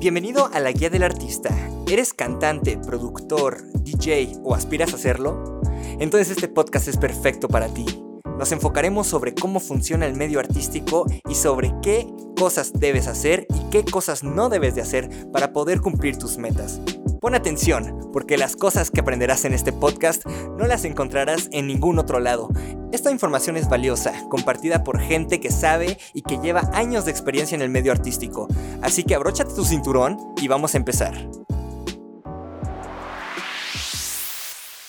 [0.00, 1.50] Bienvenido a la Guía del Artista.
[1.88, 5.60] ¿Eres cantante, productor, DJ o aspiras a hacerlo?
[5.98, 7.84] Entonces este podcast es perfecto para ti.
[8.38, 12.06] Nos enfocaremos sobre cómo funciona el medio artístico y sobre qué
[12.38, 16.80] cosas debes hacer y qué cosas no debes de hacer para poder cumplir tus metas.
[17.20, 21.98] Pon atención, porque las cosas que aprenderás en este podcast no las encontrarás en ningún
[21.98, 22.48] otro lado.
[22.92, 27.56] Esta información es valiosa, compartida por gente que sabe y que lleva años de experiencia
[27.56, 28.46] en el medio artístico.
[28.82, 31.14] Así que abróchate tu cinturón y vamos a empezar.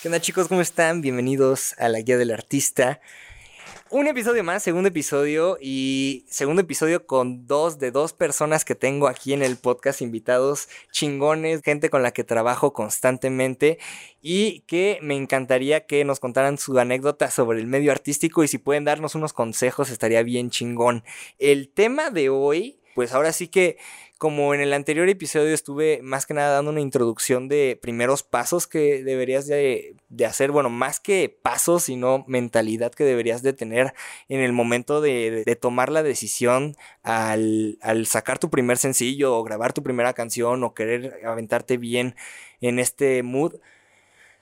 [0.03, 0.47] ¿Qué onda chicos?
[0.47, 1.01] ¿Cómo están?
[1.01, 3.01] Bienvenidos a la Guía del Artista
[3.91, 9.07] un episodio más, segundo episodio y segundo episodio con dos de dos personas que tengo
[9.07, 13.79] aquí en el podcast, invitados chingones, gente con la que trabajo constantemente
[14.21, 18.59] y que me encantaría que nos contaran su anécdota sobre el medio artístico y si
[18.59, 21.03] pueden darnos unos consejos estaría bien chingón.
[21.39, 23.77] El tema de hoy, pues ahora sí que
[24.19, 28.67] como en el anterior episodio estuve más que nada dando una introducción de primeros pasos
[28.67, 29.95] que deberías de,
[30.27, 33.93] hacer, bueno, más que pasos, sino mentalidad que deberías de tener
[34.27, 39.43] en el momento de, de tomar la decisión al, al sacar tu primer sencillo o
[39.43, 42.15] grabar tu primera canción o querer aventarte bien
[42.59, 43.55] en este mood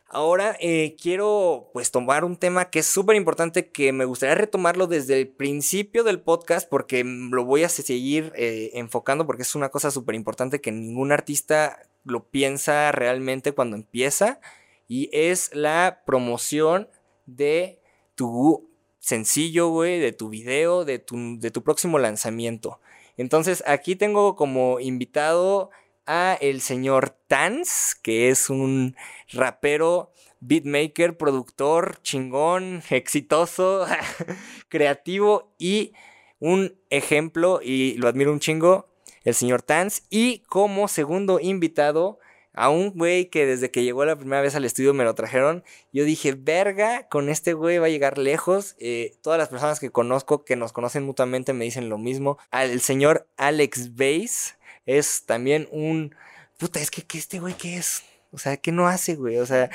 [0.10, 4.88] Ahora eh, quiero pues tomar un tema que es súper importante que me gustaría retomarlo
[4.88, 9.68] desde el principio del podcast porque lo voy a seguir eh, enfocando porque es una
[9.68, 14.40] cosa súper importante que ningún artista lo piensa realmente cuando empieza
[14.88, 16.88] y es la promoción
[17.26, 17.82] de
[18.16, 22.80] tu sencillo, güey, de tu video, de tu, de tu próximo lanzamiento.
[23.18, 25.70] Entonces aquí tengo como invitado
[26.08, 28.96] a el señor Tans, que es un
[29.32, 33.86] rapero, beatmaker, productor, chingón, exitoso,
[34.70, 35.94] creativo y
[36.40, 38.88] un ejemplo, y lo admiro un chingo,
[39.24, 40.04] el señor Tans.
[40.10, 42.20] Y como segundo invitado,
[42.58, 45.64] a un güey que desde que llegó la primera vez al estudio me lo trajeron.
[45.94, 48.76] Yo dije, verga, con este güey va a llegar lejos.
[48.80, 52.40] Eh, todas las personas que conozco, que nos conocen mutuamente, me dicen lo mismo.
[52.50, 54.57] Al señor Alex Bass
[54.88, 56.16] es también un...
[56.58, 58.04] Puta, es que, este güey, ¿qué es?
[58.32, 59.38] O sea, ¿qué no hace, güey?
[59.38, 59.70] O sea,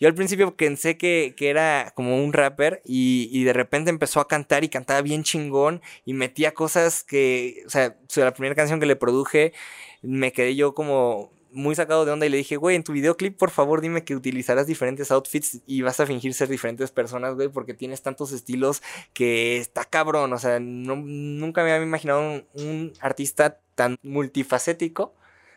[0.00, 4.18] yo al principio pensé que, que era como un rapper y, y, de repente empezó
[4.20, 8.80] a cantar y cantaba bien chingón y metía cosas que, o sea, la primera canción
[8.80, 9.52] que le produje,
[10.00, 13.36] me quedé yo como muy sacado de onda y le dije, güey, en tu videoclip,
[13.36, 17.48] por favor, dime que utilizarás diferentes outfits y vas a fingir ser diferentes personas, güey,
[17.48, 18.82] porque tienes tantos estilos
[19.12, 20.32] que está cabrón.
[20.32, 25.14] O sea, nunca me había imaginado un, artista tan multifacético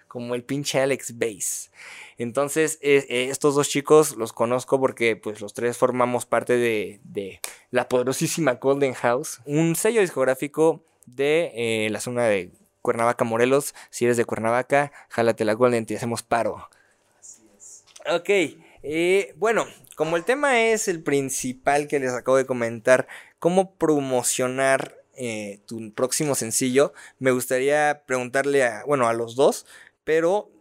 [0.07, 1.72] como el pinche Alex Bass.
[2.17, 7.01] Entonces, eh, eh, estos dos chicos los conozco porque pues los tres formamos parte de,
[7.03, 7.41] de
[7.72, 12.51] la poderosísima Golden House, un sello discográfico de eh, la zona de
[12.85, 13.73] Cuernavaca, Morelos.
[13.90, 16.69] Si eres de Cuernavaca, jálate la Golden y hacemos paro.
[17.19, 17.84] Así es.
[18.07, 18.29] Ok,
[19.38, 19.66] bueno,
[19.96, 23.07] como el tema es el principal que les acabo de comentar,
[23.40, 29.66] cómo promocionar eh, tu próximo sencillo, me gustaría preguntarle a, bueno, a los dos,
[30.03, 30.51] pero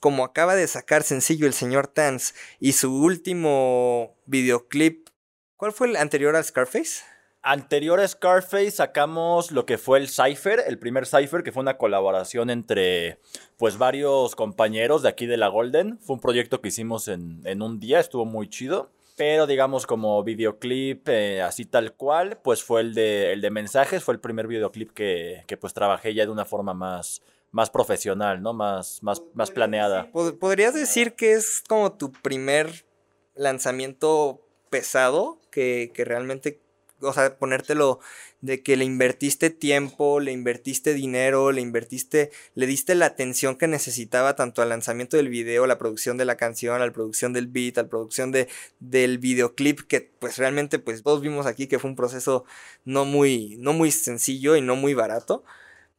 [0.00, 5.08] como acaba de sacar sencillo el señor Tans y su último videoclip,
[5.56, 7.04] ¿cuál fue el anterior a Scarface?
[7.42, 11.78] Anterior a Scarface sacamos lo que fue el Cypher, el primer Cypher, que fue una
[11.78, 13.18] colaboración entre
[13.56, 15.98] pues varios compañeros de aquí de la Golden.
[16.00, 18.90] Fue un proyecto que hicimos en, en un día, estuvo muy chido.
[19.16, 24.02] Pero digamos como videoclip eh, así tal cual, pues fue el de, el de mensajes,
[24.02, 27.20] fue el primer videoclip que, que pues trabajé ya de una forma más,
[27.50, 28.54] más profesional, ¿no?
[28.54, 30.10] Más, más, más planeada.
[30.12, 32.86] ¿Podrías decir que es como tu primer
[33.34, 34.40] lanzamiento
[34.70, 36.60] pesado que, que realmente
[37.00, 38.00] o sea, ponértelo
[38.40, 43.68] de que le invertiste tiempo, le invertiste dinero, le invertiste, le diste la atención que
[43.68, 47.46] necesitaba tanto al lanzamiento del video, la producción de la canción, a la producción del
[47.48, 48.48] beat, a la producción de,
[48.80, 52.44] del videoclip, que pues realmente pues todos vimos aquí que fue un proceso
[52.84, 55.44] no muy, no muy sencillo y no muy barato,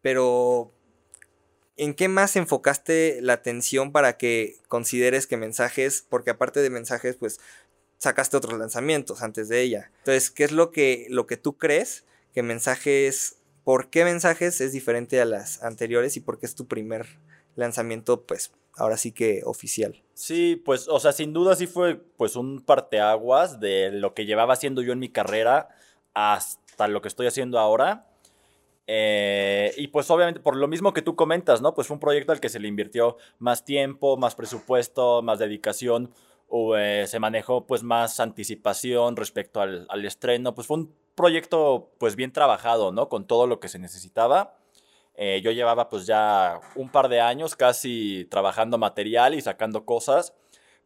[0.02, 0.74] pero
[1.78, 7.16] ¿En qué más enfocaste la atención para que consideres que mensajes, porque aparte de mensajes,
[7.16, 7.40] pues
[8.02, 9.92] sacaste otros lanzamientos antes de ella.
[10.00, 12.04] Entonces, ¿qué es lo que, lo que tú crees
[12.34, 16.68] que mensajes, por qué mensajes es diferente a las anteriores y por qué es tu
[16.68, 17.06] primer
[17.56, 20.02] lanzamiento, pues ahora sí que oficial?
[20.16, 24.54] Sí, pues, o sea, sin duda sí fue pues un parteaguas de lo que llevaba
[24.54, 25.70] haciendo yo en mi carrera
[26.16, 28.08] hasta lo que estoy haciendo ahora.
[28.88, 31.76] Eh, y pues obviamente por lo mismo que tú comentas, ¿no?
[31.76, 36.12] Pues fue un proyecto al que se le invirtió más tiempo, más presupuesto, más dedicación
[36.52, 41.92] o, eh, se manejó pues más anticipación respecto al, al, estreno, pues fue un proyecto
[41.98, 43.10] pues bien trabajado, ¿no?
[43.10, 44.56] Con todo lo que se necesitaba.
[45.16, 50.34] Eh, yo llevaba pues ya un par de años casi trabajando material y sacando cosas,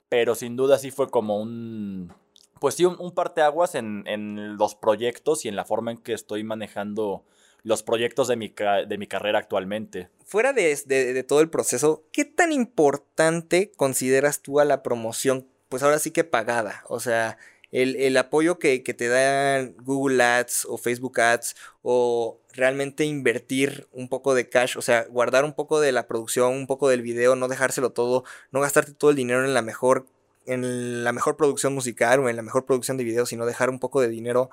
[0.10, 2.14] pero sin duda sí fue como un,
[2.60, 6.14] pues sí, un, un parteaguas en, en los proyectos y en la forma en que
[6.14, 7.24] estoy manejando
[7.64, 8.54] los proyectos de mi,
[8.88, 10.10] de mi carrera actualmente.
[10.24, 15.48] Fuera de, de, de, todo el proceso, ¿qué tan importante consideras tú a la promoción?
[15.70, 16.84] Pues ahora sí que pagada.
[16.88, 17.38] O sea,
[17.72, 23.88] el, el apoyo que, que, te dan Google Ads o Facebook Ads o realmente invertir
[23.92, 27.02] un poco de cash, o sea, guardar un poco de la producción, un poco del
[27.02, 30.06] video, no dejárselo todo, no gastarte todo el dinero en la mejor
[30.48, 33.80] en la mejor producción musical o en la mejor producción de video, sino dejar un
[33.80, 34.52] poco de dinero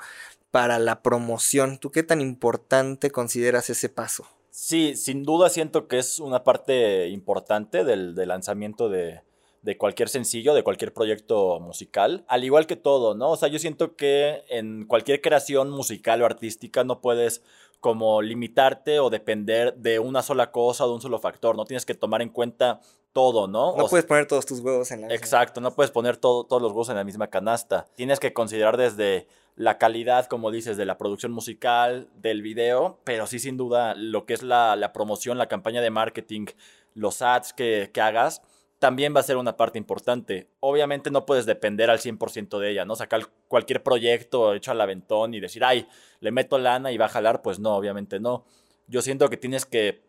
[0.50, 1.78] para la promoción.
[1.78, 4.26] ¿Tú qué tan importante consideras ese paso?
[4.50, 9.20] Sí, sin duda siento que es una parte importante del, del lanzamiento de,
[9.62, 12.24] de, cualquier sencillo, de cualquier proyecto musical.
[12.28, 13.30] Al igual que todo, ¿no?
[13.30, 17.42] O sea, yo siento que en cualquier creación musical o artística no puedes
[17.80, 21.56] como limitarte o depender de una sola cosa o de un solo factor.
[21.56, 22.80] No tienes que tomar en cuenta
[23.12, 23.76] todo, ¿no?
[23.76, 25.16] No o puedes poner todos tus huevos en la misma.
[25.16, 27.86] Exacto, no puedes poner todo, todos los huevos en la misma canasta.
[27.94, 33.26] Tienes que considerar desde la calidad, como dices, de la producción musical, del video, pero
[33.26, 36.46] sí sin duda lo que es la, la promoción, la campaña de marketing,
[36.94, 38.42] los ads que, que, hagas,
[38.82, 40.48] también va a ser una parte importante.
[40.58, 42.96] Obviamente no puedes depender al 100% de ella, ¿no?
[42.96, 45.86] Sacar cualquier proyecto hecho al aventón y decir, ay,
[46.18, 48.44] le meto lana y va a jalar, pues no, obviamente no.
[48.88, 50.02] Yo siento que tienes que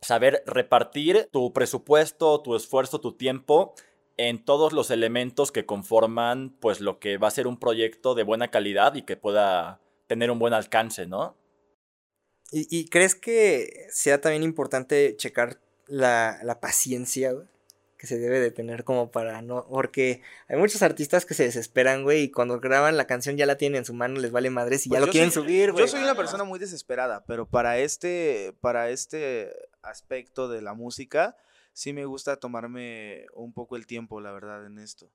[0.00, 3.74] saber repartir tu presupuesto, tu esfuerzo, tu tiempo
[4.16, 8.24] en todos los elementos que conforman pues lo que va a ser un proyecto de
[8.24, 11.36] buena calidad y que pueda tener un buen alcance, ¿no?
[12.50, 17.46] ¿Y, y crees que sea también importante checar la, la paciencia, güey?
[17.96, 22.02] Que se debe de tener como para no, porque hay muchos artistas que se desesperan,
[22.02, 24.86] güey, y cuando graban la canción ya la tienen en su mano, les vale madres
[24.86, 25.84] y pues ya lo quieren soy, subir, güey.
[25.84, 29.52] Yo soy una persona muy desesperada, pero para este, para este
[29.82, 31.36] aspecto de la música,
[31.72, 35.10] sí me gusta tomarme un poco el tiempo, la verdad, en esto.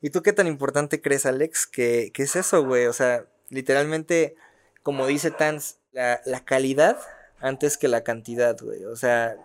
[0.00, 1.66] ¿Y tú qué tan importante crees, Alex?
[1.66, 2.86] que qué es eso, güey?
[2.86, 4.36] O sea, literalmente,
[4.82, 6.98] como dice Tans, la, la calidad
[7.40, 8.84] antes que la cantidad, güey.
[8.84, 9.36] O sea,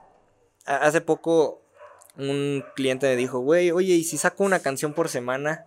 [0.65, 1.62] hace poco
[2.19, 5.66] un cliente me dijo, güey, oye, ¿y si saco una canción por semana?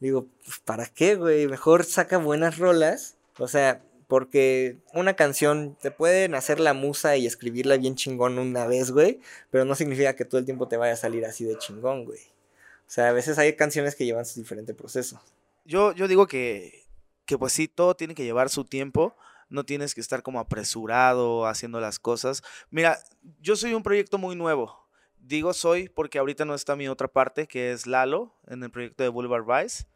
[0.00, 1.46] Digo, pues, ¿para qué, güey?
[1.46, 3.16] Mejor saca buenas rolas.
[3.38, 8.66] O sea, porque una canción te pueden hacer la musa y escribirla bien chingón una
[8.66, 9.20] vez, güey,
[9.50, 12.20] pero no significa que todo el tiempo te vaya a salir así de chingón, güey.
[12.20, 15.22] O sea, a veces hay canciones que llevan su diferente proceso.
[15.64, 16.84] Yo, yo digo que,
[17.24, 19.16] que pues sí, todo tiene que llevar su tiempo.
[19.48, 22.42] No tienes que estar como apresurado haciendo las cosas.
[22.70, 22.98] Mira,
[23.40, 24.81] yo soy un proyecto muy nuevo.
[25.22, 29.04] Digo soy porque ahorita no está mi otra parte, que es Lalo, en el proyecto
[29.04, 29.86] de Boulevard Vice.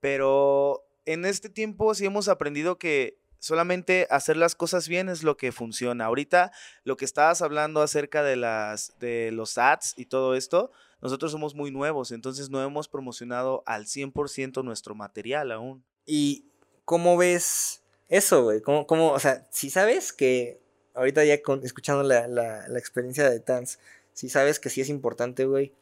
[0.00, 5.36] Pero en este tiempo sí hemos aprendido que solamente hacer las cosas bien es lo
[5.36, 6.04] que funciona.
[6.04, 6.52] Ahorita
[6.84, 10.70] lo que estabas hablando acerca de las de los ads y todo esto,
[11.00, 15.84] nosotros somos muy nuevos, entonces no hemos promocionado al 100% nuestro material aún.
[16.06, 16.46] ¿Y
[16.84, 18.60] cómo ves eso, güey?
[18.60, 20.60] ¿Cómo, ¿Cómo, o sea, si sabes que
[20.94, 23.80] ahorita ya con, escuchando la, la, la experiencia de Tans,
[24.12, 25.72] si sabes que sí es importante, güey.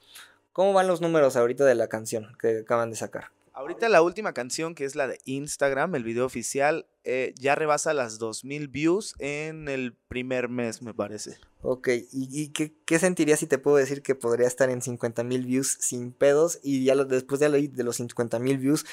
[0.52, 3.30] ¿Cómo van los números ahorita de la canción que acaban de sacar?
[3.52, 7.92] Ahorita la última canción, que es la de Instagram, el video oficial, eh, ya rebasa
[7.92, 11.38] las 2000 views en el primer mes, me parece.
[11.62, 15.24] Ok, ¿y, y qué, qué, sentirías si te puedo decir que podría estar en 50
[15.24, 16.58] mil views sin pedos?
[16.62, 18.86] Y ya lo, después de, de los 50 mil views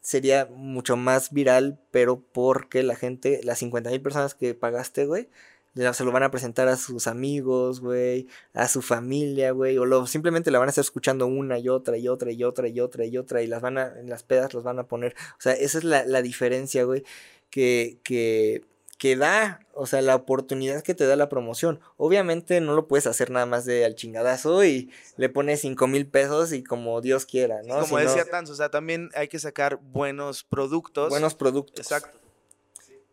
[0.00, 5.28] sería mucho más viral, pero porque la gente, las 50 mil personas que pagaste, güey,
[5.74, 10.06] se lo van a presentar a sus amigos, güey, a su familia, güey, o lo,
[10.06, 13.04] simplemente la van a estar escuchando una y otra y otra y otra y otra
[13.06, 15.54] y otra y las van a, en las pedas los van a poner, o sea,
[15.54, 17.04] esa es la, la diferencia, güey,
[17.48, 18.64] que, que,
[18.98, 21.80] que da, o sea, la oportunidad que te da la promoción.
[21.96, 26.06] Obviamente no lo puedes hacer nada más de al chingadazo y le pones cinco mil
[26.06, 27.80] pesos y como Dios quiera, ¿no?
[27.80, 31.08] Como si decía no, Tanz, o sea, también hay que sacar buenos productos.
[31.08, 31.84] Buenos productos.
[31.84, 32.18] Exacto.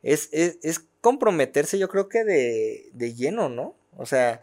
[0.04, 3.75] Es, es, es comprometerse, yo creo que de, de lleno, ¿no?
[3.98, 4.41] O sea,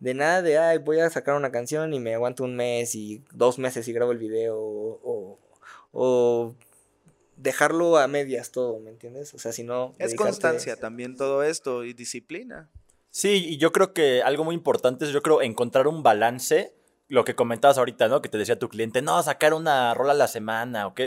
[0.00, 3.22] de nada de, ay, voy a sacar una canción y me aguanto un mes y
[3.32, 5.38] dos meses y grabo el video o, o,
[5.92, 6.54] o
[7.36, 9.34] dejarlo a medias todo, ¿me entiendes?
[9.34, 9.94] O sea, si no...
[9.98, 12.70] Es constancia también todo esto y disciplina.
[13.10, 16.74] Sí, y yo creo que algo muy importante es, yo creo, encontrar un balance
[17.08, 18.22] lo que comentabas ahorita, ¿no?
[18.22, 21.00] Que te decía tu cliente, no, sacar una rola a la semana, ¿ok?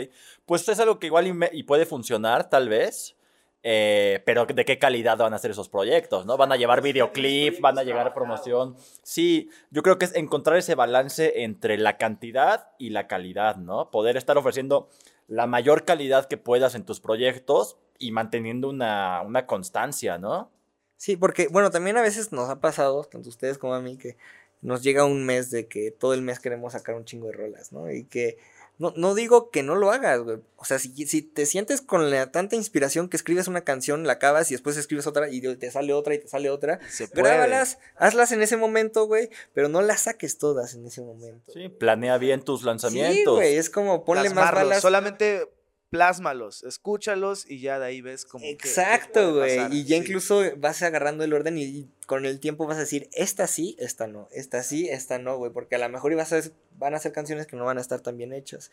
[0.46, 3.16] Pues es algo que igual y, me, y puede funcionar, tal vez,
[3.62, 6.36] eh, pero de qué calidad van a ser esos proyectos, ¿no?
[6.36, 8.76] Van a llevar videoclip, van a llegar promoción.
[9.02, 13.90] Sí, yo creo que es encontrar ese balance entre la cantidad y la calidad, ¿no?
[13.90, 14.88] Poder estar ofreciendo
[15.26, 20.50] la mayor calidad que puedas en tus proyectos y manteniendo una, una constancia, ¿no?
[20.96, 24.16] Sí, porque, bueno, también a veces nos ha pasado, tanto ustedes como a mí, que
[24.62, 27.72] nos llega un mes de que todo el mes queremos sacar un chingo de rolas,
[27.72, 27.90] ¿no?
[27.90, 28.38] Y que
[28.78, 30.38] no, no digo que no lo hagas, güey.
[30.56, 34.14] O sea, si, si te sientes con la tanta inspiración que escribes una canción, la
[34.14, 37.28] acabas y después escribes otra y te sale otra y te sale otra, Se puede.
[37.34, 41.52] grábalas, hazlas en ese momento, güey, pero no las saques todas en ese momento.
[41.52, 43.34] Sí, planea bien tus Sí, lanzamientos.
[43.36, 44.80] güey, es como ponle más balas.
[44.80, 45.48] Solamente
[45.90, 48.44] plásmalos, escúchalos y ya de ahí ves como.
[48.44, 49.58] Exacto, güey.
[49.72, 50.02] Y ya Sí.
[50.02, 53.76] incluso vas agarrando el orden y, y con el tiempo vas a decir, esta sí,
[53.78, 55.52] esta no, esta sí, esta no, güey.
[55.52, 56.40] Porque a lo mejor ibas a,
[56.78, 58.70] van a ser canciones que no van a estar tan bien hechas.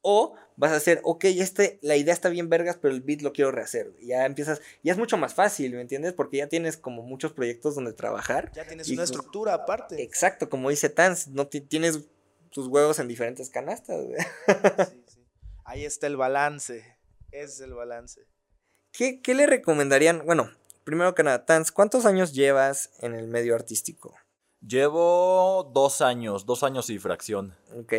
[0.00, 3.32] O vas a hacer, ok, este, la idea está bien vergas, pero el beat lo
[3.32, 3.92] quiero rehacer.
[4.00, 6.12] Ya empiezas, ya es mucho más fácil, ¿me entiendes?
[6.12, 8.52] Porque ya tienes como muchos proyectos donde trabajar.
[8.54, 10.00] Ya tienes una estructura aparte.
[10.02, 11.98] Exacto, como dice Tans, no ti- tienes
[12.50, 14.18] tus huevos en diferentes canastas, güey.
[14.88, 15.02] Sí.
[15.70, 16.96] Ahí está el balance.
[17.30, 18.26] Ese es el balance.
[18.90, 20.22] ¿Qué, qué le recomendarían?
[20.24, 20.50] Bueno,
[20.84, 24.14] primero que nada, Tans, ¿cuántos años llevas en el medio artístico?
[24.66, 27.54] Llevo dos años, dos años y fracción.
[27.76, 27.92] Ok.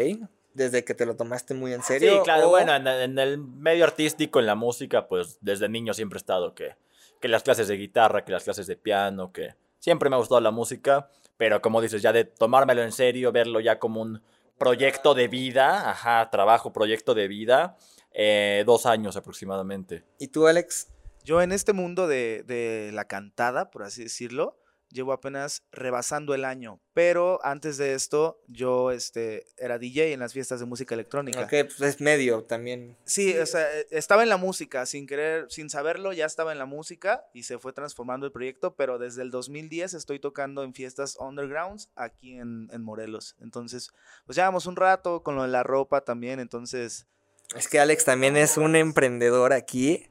[0.54, 2.16] Desde que te lo tomaste muy en serio.
[2.16, 5.94] Sí, claro, o- bueno, en, en el medio artístico, en la música, pues desde niño
[5.94, 6.76] siempre he estado que,
[7.22, 10.42] que las clases de guitarra, que las clases de piano, que siempre me ha gustado
[10.42, 14.22] la música, pero como dices, ya de tomármelo en serio, verlo ya como un
[14.60, 17.78] proyecto de vida, ajá, trabajo, proyecto de vida,
[18.12, 20.04] eh, dos años aproximadamente.
[20.20, 20.90] ¿Y tú, Alex?
[21.24, 24.60] Yo en este mundo de, de la cantada, por así decirlo,
[24.92, 26.80] llevo apenas rebasando el año.
[26.94, 31.42] Pero antes de esto, yo este, era DJ en las fiestas de música electrónica.
[31.42, 32.98] Ok, pues es medio también.
[33.06, 36.58] Sí, o sea, eh, estaba en la música, sin querer, sin saberlo, ya estaba en
[36.58, 40.74] la música y se fue transformando el proyecto, pero desde el 2010 estoy tocando en
[40.74, 43.36] fiestas undergrounds aquí en, en Morelos.
[43.40, 43.92] Entonces,
[44.26, 47.08] pues llevamos un rato con lo de la ropa también, entonces...
[47.56, 50.06] Es que Alex también es un emprendedor aquí.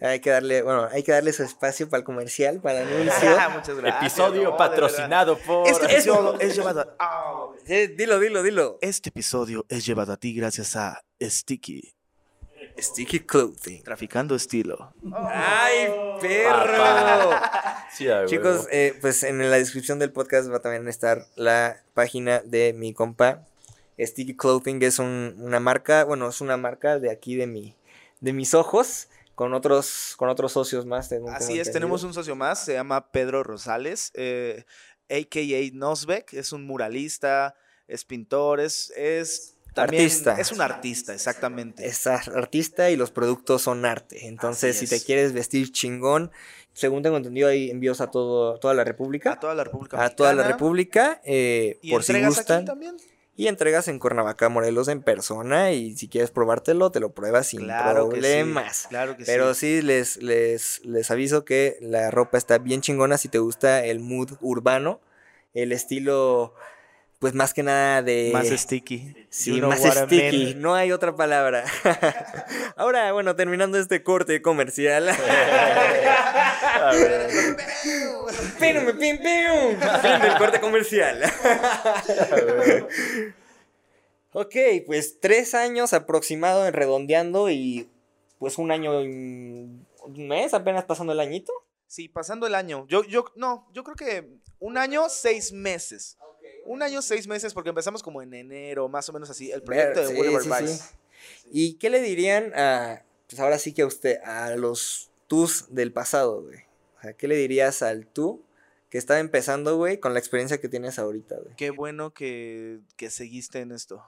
[0.00, 3.30] Hay que darle, bueno, hay que darle su espacio para el comercial, para el anuncio.
[3.50, 4.02] Muchas gracias.
[4.02, 5.66] Episodio no, patrocinado por...
[5.66, 7.48] Este episodio es llevado a...
[7.66, 8.78] Sí, dilo, dilo, dilo.
[8.80, 11.94] Este episodio es llevado a ti gracias a Sticky,
[12.78, 13.82] Sticky Clothing.
[13.82, 14.92] traficando estilo.
[15.12, 15.88] ¡Ay,
[16.20, 17.30] perro!
[17.92, 21.80] Sí, a Chicos, eh, pues en la descripción del podcast va a también estar la
[21.94, 23.46] página de mi compa.
[23.98, 27.76] Sticky Clothing es un- una marca, bueno, es una marca de aquí de mi,
[28.20, 31.08] de mis ojos, con otros, con otros socios más.
[31.08, 34.64] tengo Así es, tenemos un socio más, se llama Pedro Rosales, eh,
[35.10, 35.70] a.k.a.
[35.76, 37.56] Nosbeck, es un muralista,
[37.88, 40.04] es pintor, es, es también...
[40.04, 40.40] Artista.
[40.40, 41.84] Es un artista, exactamente.
[41.86, 44.28] Es ar- artista y los productos son arte.
[44.28, 45.04] Entonces, si te es.
[45.04, 46.30] quieres vestir chingón,
[46.72, 49.32] según tengo entendido, hay envíos a todo, toda la República.
[49.32, 50.52] a toda la República A toda la Mexicana.
[50.56, 52.64] República, eh, Y por si entregas aquí gustan.
[52.64, 52.96] también.
[53.36, 55.72] Y entregas en Cuernavaca, Morelos, en persona.
[55.72, 58.86] Y si quieres probártelo, te lo pruebas sin Claro que sí, problemas.
[58.88, 59.78] claro que Pero sí.
[59.78, 63.98] sí, les, les, les aviso que la ropa está bien chingona si te gusta el
[63.98, 65.00] mood urbano.
[65.52, 66.54] El estilo,
[67.18, 68.30] pues más que nada de...
[68.32, 69.16] Más sticky.
[69.30, 70.62] Sí, You know más sticky, mean.
[70.62, 71.64] no hay otra palabra.
[72.76, 75.08] Ahora, bueno, terminando este corte comercial.
[76.84, 77.28] A ver.
[78.58, 79.80] Pínume, pim, pim.
[80.00, 81.22] Fin del corte comercial.
[84.32, 84.54] ok,
[84.86, 87.88] pues tres años aproximado en redondeando y
[88.38, 89.86] pues un año y un
[90.28, 91.52] mes apenas pasando el añito.
[91.86, 92.86] Sí, pasando el año.
[92.88, 96.16] Yo, yo, no, yo creo que un año, seis meses.
[96.66, 100.00] Un año, seis meses, porque empezamos como en enero, más o menos así, el proyecto
[100.00, 100.76] de Sí, Boulevard sí, Vice.
[100.78, 100.84] sí.
[101.52, 105.92] ¿Y qué le dirían a, pues ahora sí que a usted, a los tus del
[105.92, 106.60] pasado, güey?
[107.04, 108.42] Sea, ¿qué le dirías al tú
[108.90, 111.54] que estaba empezando, güey, con la experiencia que tienes ahorita, güey?
[111.56, 114.04] Qué bueno que, que seguiste en esto.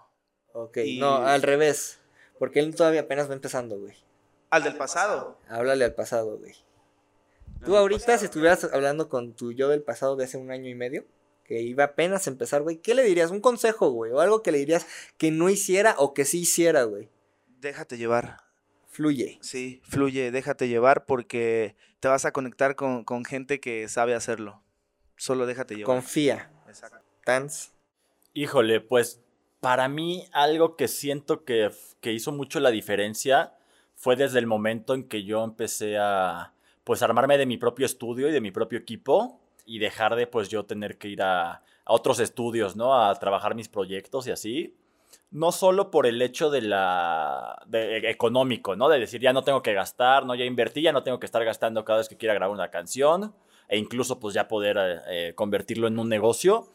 [0.52, 1.98] Ok, Y- no, al revés.
[2.38, 3.94] Porque él todavía apenas va empezando, güey.
[4.50, 5.38] Al del pasado.
[5.48, 6.54] Háblale al pasado, güey.
[7.64, 10.74] Tú ahorita, si estuvieras hablando con tu yo del pasado de hace un año y
[10.74, 11.04] medio,
[11.44, 13.30] que iba apenas a empezar, güey, ¿qué le dirías?
[13.30, 14.86] Un consejo, güey, o algo que le dirías
[15.18, 17.08] que no hiciera o que sí hiciera, güey.
[17.60, 18.45] Déjate llevar.
[18.96, 19.36] Fluye.
[19.42, 24.62] Sí, fluye, déjate llevar porque te vas a conectar con, con gente que sabe hacerlo.
[25.18, 25.96] Solo déjate llevar.
[25.96, 26.50] Confía.
[26.66, 26.96] Exacto.
[27.22, 27.74] Tans.
[28.32, 29.20] Híjole, pues
[29.60, 33.52] para mí algo que siento que, que hizo mucho la diferencia
[33.96, 38.30] fue desde el momento en que yo empecé a pues armarme de mi propio estudio
[38.30, 41.62] y de mi propio equipo y dejar de pues yo tener que ir a, a
[41.84, 42.98] otros estudios, ¿no?
[42.98, 44.74] A trabajar mis proyectos y así.
[45.30, 48.88] No solo por el hecho de la de, e- económico, ¿no?
[48.88, 51.44] De decir ya no tengo que gastar, no ya invertí, ya no tengo que estar
[51.44, 53.34] gastando cada vez que quiera grabar una canción
[53.68, 56.68] e incluso pues ya poder eh, eh, convertirlo en un negocio,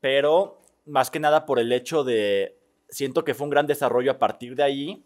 [0.00, 2.56] pero más que nada por el hecho de,
[2.88, 5.04] siento que fue un gran desarrollo a partir de ahí,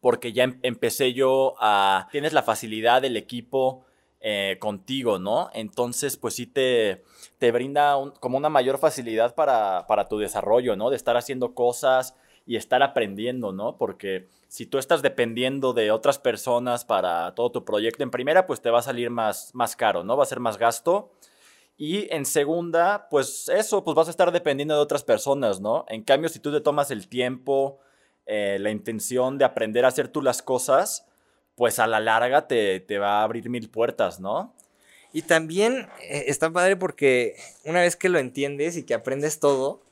[0.00, 3.84] porque ya em- empecé yo a, tienes la facilidad del equipo,
[4.24, 5.50] eh, contigo, ¿no?
[5.52, 7.02] Entonces, pues sí te,
[7.38, 10.90] te brinda como una mayor facilidad para, para tu desarrollo, ¿no?
[10.90, 12.14] De estar haciendo cosas
[12.46, 13.76] y estar aprendiendo, ¿no?
[13.76, 18.62] Porque si tú estás dependiendo de otras personas para todo tu proyecto en primera, pues
[18.62, 20.16] te va a salir más, más caro, ¿no?
[20.16, 21.10] Va a ser más gasto.
[21.76, 25.84] Y en segunda, pues eso, pues vas a estar dependiendo de otras personas, ¿no?
[25.88, 27.80] En cambio, si tú te tomas el tiempo,
[28.26, 31.08] eh, la intención de aprender a hacer tú las cosas,
[31.54, 34.54] pues a la larga te, te va a abrir mil puertas, ¿no?
[35.12, 39.82] Y también eh, está padre porque una vez que lo entiendes y que aprendes todo,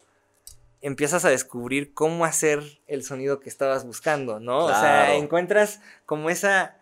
[0.80, 4.64] empiezas a descubrir cómo hacer el sonido que estabas buscando, ¿no?
[4.64, 6.76] O sea, encuentras como esa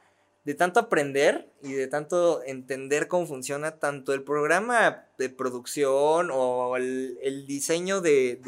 [0.45, 6.77] de tanto aprender y de tanto entender cómo funciona tanto el programa de producción o
[6.77, 8.41] el, diseño de,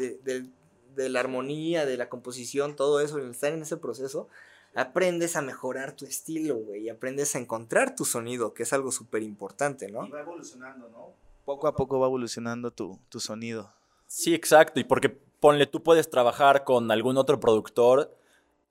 [0.95, 4.29] de, la armonía, de la composición, todo eso, el estar en ese proceso,
[4.75, 8.91] aprendes a mejorar tu estilo, güey, y aprendes a encontrar tu sonido, que es algo
[8.91, 10.05] súper importante, ¿no?
[10.05, 11.13] Y va evolucionando, ¿no?
[11.45, 13.73] Poco a poco va evolucionando tu, tu sonido.
[14.07, 18.15] Sí, exacto, y porque ponle, tú puedes trabajar con algún otro productor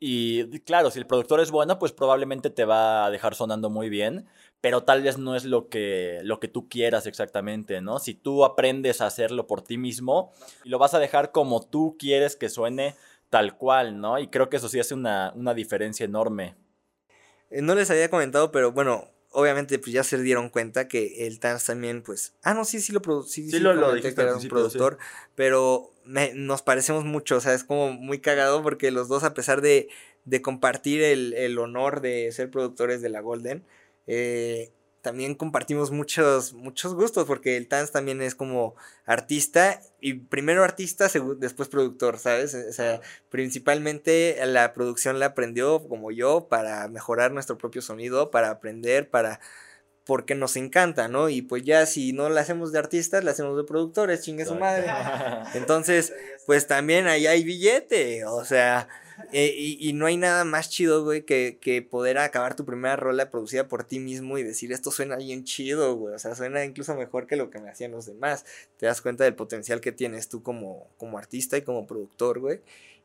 [0.02, 3.90] y claro, si el productor es bueno, pues probablemente te va a dejar sonando muy
[3.90, 4.26] bien,
[4.62, 7.98] pero tal vez no es lo que, lo que tú quieras exactamente, ¿no?
[7.98, 10.32] Si tú aprendes a hacerlo por ti mismo
[10.64, 12.96] y lo vas a dejar como tú quieres que suene
[13.30, 14.18] tal cual, ¿no?
[14.18, 16.56] Y creo que eso sí hace una, una diferencia enorme.
[17.50, 21.38] Eh, no les había comentado, pero bueno, obviamente pues ya se dieron cuenta que el
[21.38, 24.36] Tans también pues ah no sí sí lo sí, sí, lo, lo dijiste que era
[24.36, 24.98] un productor
[25.36, 29.60] pero nos parecemos mucho o sea es como muy cagado porque los dos a pesar
[29.60, 29.88] de,
[30.24, 33.64] de compartir el, el, honor de ser productores de la Golden
[34.08, 34.72] eh,
[35.02, 38.74] también compartimos muchos, muchos gustos, porque el Tans también es como
[39.06, 42.54] artista, y primero artista, después productor, ¿sabes?
[42.54, 48.50] O sea, principalmente la producción la aprendió como yo para mejorar nuestro propio sonido, para
[48.50, 49.40] aprender, para
[50.04, 51.28] porque nos encanta, ¿no?
[51.28, 54.56] Y pues ya si no la hacemos de artistas, la hacemos de productores, chingue su
[54.56, 54.86] madre.
[55.54, 56.12] Entonces,
[56.46, 58.88] pues también ahí hay billete, o sea,
[59.32, 63.30] eh, y, no hay nada más chido, güey, que, que, poder acabar tu primera rola
[63.30, 66.14] producida por ti mismo y decir, esto suena bien chido, güey.
[66.14, 68.44] O sea, suena incluso mejor que lo que me hacían los demás.
[68.78, 72.60] Te das cuenta del potencial que tienes tú como, como artista y como productor, güey.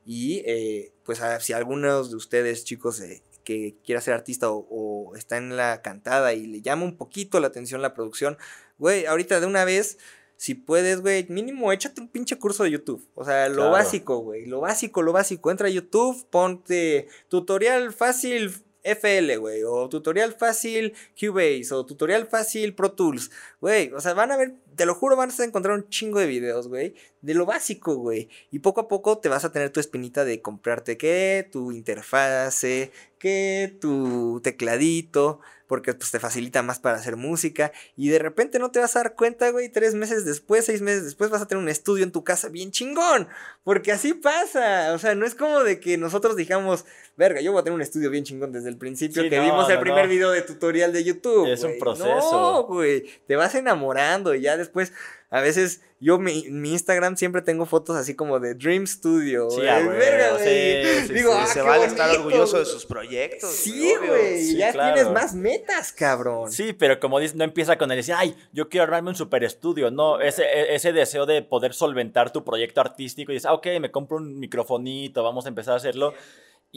[0.06, 5.16] Y eh, pues si algunos de ustedes, chicos, eh, que quiera ser artista o, o,
[5.16, 8.38] está en la cantada y le llama un poquito la atención la producción,
[8.78, 9.98] güey, ahorita de una vez
[10.38, 13.08] si puedes, güey, mínimo échate un pinche curso de YouTube.
[13.16, 14.46] O sea, lo básico, güey.
[14.46, 15.52] Lo básico, lo básico.
[15.52, 18.52] Entra a YouTube, ponte tutorial fácil
[18.86, 24.32] FL, güey, o tutorial fácil Cubase, o tutorial fácil Pro Tools, güey, o sea, van
[24.32, 27.48] a ver, te lo juro, van a encontrar un chingo de videos, güey, de lo
[27.48, 31.50] básico, güey, y poco a poco te vas a tener tu espinita de comprarte, ¿qué?
[31.52, 33.76] Tu interfase, ¿qué?
[33.82, 38.80] Tu tecladito, porque pues te facilita más para hacer música y de repente no te
[38.80, 41.70] vas a dar cuenta, güey, tres meses después, seis meses después vas a tener un
[41.70, 43.28] estudio en tu casa bien chingón,
[43.64, 46.86] porque así pasa, o sea, no es como de que nosotros digamos,
[47.18, 49.80] verga, yo voy a tener un estudio bien chingón desde el principio que vimos el
[49.80, 51.48] primer video de tutorial de YouTube.
[51.48, 52.32] Es un proceso.
[52.32, 54.92] No, güey, te vas enamorando y ya después
[55.30, 59.50] a veces yo mi, mi, Instagram siempre tengo fotos así como de Dream Studio.
[59.50, 63.50] Sí, verga, sí, Digo, ah, se vale estar orgulloso de sus proyectos.
[63.50, 64.56] Sí, güey.
[64.56, 66.52] ya tienes más metas, cabrón.
[66.52, 69.44] Sí, pero como dices, no empieza con el decir, ay, yo quiero armarme un super
[69.44, 69.90] estudio.
[69.90, 73.68] No, ese, e, ese deseo de poder solventar tu proyecto artístico y dices, ah, ok,
[73.82, 76.14] me compro un microfonito, vamos a empezar a hacerlo.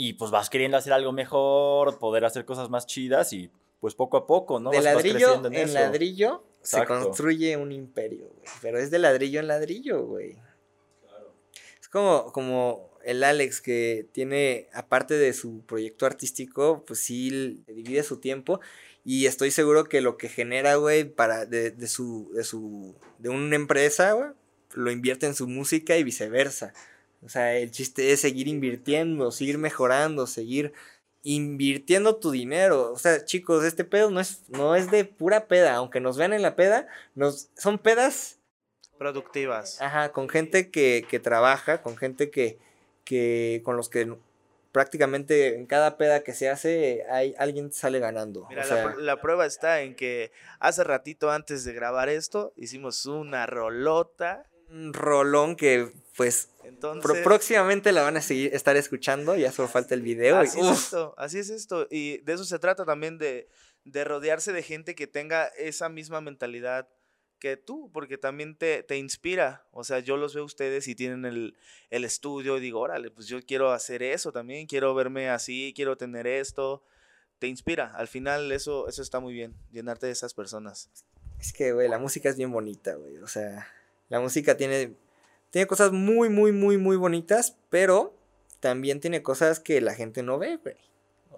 [0.01, 4.17] Y pues vas queriendo hacer algo mejor, poder hacer cosas más chidas y pues poco
[4.17, 4.71] a poco, ¿no?
[4.71, 8.47] De ladrillo en, ladrillo se construye un imperio, güey.
[8.63, 10.37] Pero es de ladrillo en ladrillo, güey.
[11.03, 11.35] Claro.
[11.81, 18.05] Es como, como el Alex que tiene, aparte de su proyecto artístico, pues sí divide
[18.05, 18.61] su tiempo.
[19.05, 23.31] Y estoy seguro que lo que genera, güey, para de, de, su, de su, de
[23.31, 24.29] una empresa, güey,
[24.75, 26.73] lo invierte en su música y viceversa.
[27.23, 30.73] O sea, el chiste es seguir invirtiendo, seguir mejorando, seguir
[31.23, 32.93] invirtiendo tu dinero.
[32.93, 35.75] O sea, chicos, este pedo no es, no es de pura peda.
[35.75, 38.39] Aunque nos vean en la peda, nos, son pedas
[38.99, 39.81] productivas.
[39.81, 42.59] Ajá, con gente que, que trabaja, con gente que,
[43.05, 44.17] que, con los que
[44.73, 48.47] prácticamente en cada peda que se hace, hay, alguien sale ganando.
[48.49, 53.47] Mira, la, la, prueba está en que hace ratito antes de grabar esto, hicimos una
[53.47, 54.47] rolota.
[54.71, 59.95] Un rolón que pues entonces, próximamente la van a seguir, estar escuchando, ya solo falta
[59.95, 60.37] el video.
[60.39, 61.87] Así es esto, así es esto.
[61.91, 63.49] Y de eso se trata también de,
[63.85, 66.89] de rodearse de gente que tenga esa misma mentalidad
[67.39, 69.67] que tú, porque también te, te, inspira.
[69.71, 71.57] O sea, yo los veo ustedes y tienen el,
[71.91, 75.97] el, estudio y digo, órale, pues yo quiero hacer eso también, quiero verme así, quiero
[75.97, 76.83] tener esto.
[77.39, 77.93] te inspira.
[77.95, 80.91] Al final eso, eso está muy bien, llenarte de esas personas.
[81.39, 83.19] Es que, güey, la música es bien bonita, güey.
[83.19, 83.69] O sea,
[84.09, 84.95] la música tiene,
[85.51, 88.15] tiene cosas muy, muy, muy, muy bonitas, pero
[88.61, 90.77] también tiene cosas que la gente no ve, güey.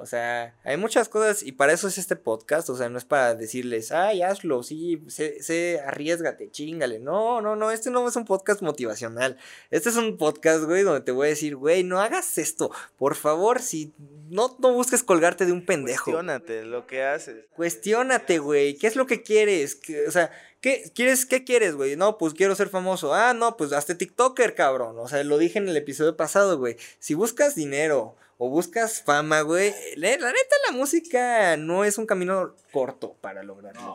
[0.01, 2.71] O sea, hay muchas cosas y para eso es este podcast.
[2.71, 6.99] O sea, no es para decirles, ay, hazlo, sí, sé, sé, arriesgate, chingale.
[6.99, 9.37] No, no, no, este no es un podcast motivacional.
[9.71, 12.71] Este es un podcast, güey, donde te voy a decir, güey, no hagas esto.
[12.97, 13.93] Por favor, si
[14.31, 16.05] no, no busques colgarte de un pendejo.
[16.05, 17.45] Cuestiónate lo que haces.
[17.55, 18.79] Cuestiónate, güey.
[18.79, 19.83] ¿Qué es lo que quieres?
[20.09, 21.97] O sea, ¿Qué quieres, qué quieres, güey?
[21.97, 23.15] No, pues quiero ser famoso.
[23.15, 24.99] Ah, no, pues hazte TikToker, cabrón.
[24.99, 26.77] O sea, lo dije en el episodio pasado, güey.
[26.99, 32.55] Si buscas dinero o buscas fama, güey, la, neta la música no es un camino
[32.73, 33.95] corto para lograrlo.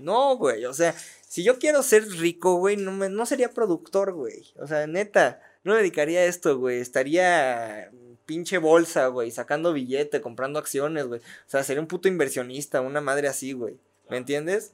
[0.00, 0.64] No, güey.
[0.64, 0.94] O sea,
[1.28, 4.52] si yo quiero ser rico, güey, no, me, no sería productor, güey.
[4.58, 6.80] O sea, neta, no me dedicaría a esto, güey.
[6.80, 7.92] Estaría
[8.26, 11.20] pinche bolsa, güey, sacando billete, comprando acciones, güey.
[11.20, 13.78] O sea, sería un puto inversionista, una madre así, güey.
[14.10, 14.72] ¿Me entiendes?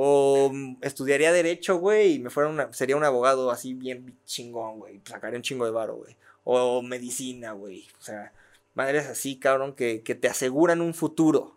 [0.00, 4.78] O mm, estudiaría derecho, güey, y me fuera una, sería un abogado así bien chingón,
[4.78, 5.00] güey.
[5.04, 6.14] Sacaría un chingo de varo, güey.
[6.44, 7.84] O medicina, güey.
[7.98, 8.32] O sea,
[8.74, 11.56] madres así, cabrón, que, que te aseguran un futuro.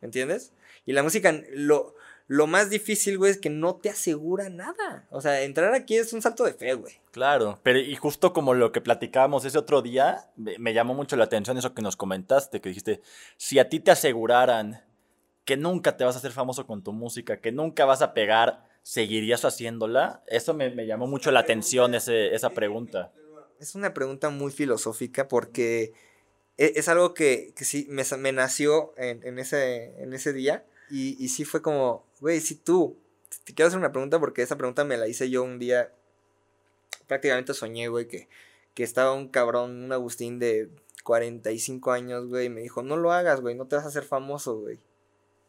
[0.00, 0.54] ¿Me entiendes?
[0.86, 1.94] Y la música, lo,
[2.28, 5.06] lo más difícil, güey, es que no te asegura nada.
[5.10, 6.94] O sea, entrar aquí es un salto de fe, güey.
[7.10, 11.24] Claro, pero y justo como lo que platicábamos ese otro día, me llamó mucho la
[11.24, 13.02] atención eso que nos comentaste, que dijiste,
[13.36, 14.82] si a ti te aseguraran
[15.46, 18.68] que nunca te vas a hacer famoso con tu música, que nunca vas a pegar,
[18.82, 20.22] ¿seguirías haciéndola?
[20.26, 23.12] Eso me, llamó mucho la atención, ese, esa pregunta.
[23.60, 25.94] Es una pregunta muy filosófica porque
[26.58, 31.28] e, es, algo que, sí me, me nació en, ese, en ese día y, y
[31.28, 32.98] sí fue como, güey, si tú,
[33.44, 35.92] te quiero hacer una pregunta porque esa pregunta me la hice yo un día,
[37.06, 38.28] prácticamente soñé, güey, que,
[38.74, 40.70] que estaba un cabrón, un Agustín de
[41.04, 44.02] 45 años, güey, y me dijo, no lo hagas, güey, no te vas a hacer
[44.02, 44.80] famoso, güey.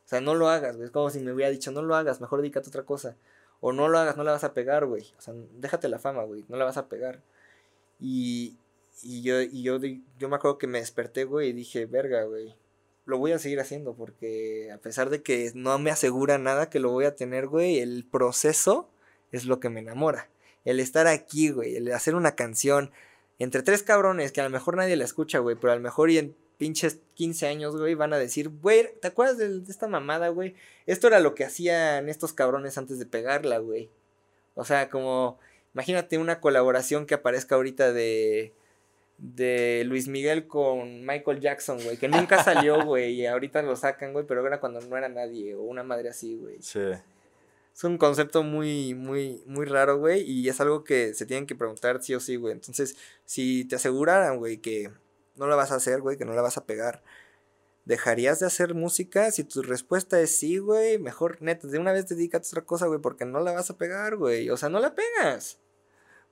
[0.08, 0.86] O sea, no lo hagas, güey.
[0.86, 3.18] Es como si me hubiera dicho, no lo hagas, mejor dedícate a otra cosa.
[3.60, 5.04] O no lo hagas, no la vas a pegar, güey.
[5.18, 6.46] O sea, déjate la fama, güey.
[6.48, 7.22] No la vas a pegar.
[8.00, 8.56] Y,
[9.04, 9.80] y yo, y yo,
[10.18, 12.56] yo me acuerdo que me desperté, güey, y dije, verga, güey.
[13.04, 16.80] Lo voy a seguir haciendo porque a pesar de que no me asegura nada que
[16.80, 18.90] lo voy a tener, güey, el proceso
[19.34, 20.30] es lo que me enamora.
[20.64, 22.92] El estar aquí, güey, el hacer una canción
[23.40, 26.10] entre tres cabrones que a lo mejor nadie la escucha, güey, pero a lo mejor
[26.12, 30.30] y en pinches 15 años, güey, van a decir, güey, ¿te acuerdas de, esta mamada,
[30.30, 30.56] güey?
[30.86, 33.90] Esto era lo que hacían estos cabrones antes de pegarla, güey.
[34.56, 35.40] O sea, como,
[35.74, 38.54] imagínate una colaboración que aparezca ahorita de,
[39.18, 44.14] de Luis Miguel con Michael Jackson, güey, que nunca salió, güey, y ahorita lo sacan,
[44.14, 46.58] güey, pero era cuando no era nadie, o una madre así, güey.
[46.62, 46.80] Sí.
[47.76, 51.54] Es un concepto muy, muy, muy raro, güey, y es algo que se tienen que
[51.54, 52.54] preguntar sí o sí, güey.
[52.54, 54.90] Entonces, si te aseguraran, güey, que
[55.38, 57.04] no la vas a hacer, güey, que no la vas a pegar.
[57.86, 59.32] ¿Dejarías de hacer música?
[59.32, 62.88] Si tu respuesta es sí, güey, mejor neta, de una vez dedícate a otra cosa,
[62.88, 64.50] güey, porque no la vas a pegar, güey.
[64.50, 65.60] O sea, no la pegas.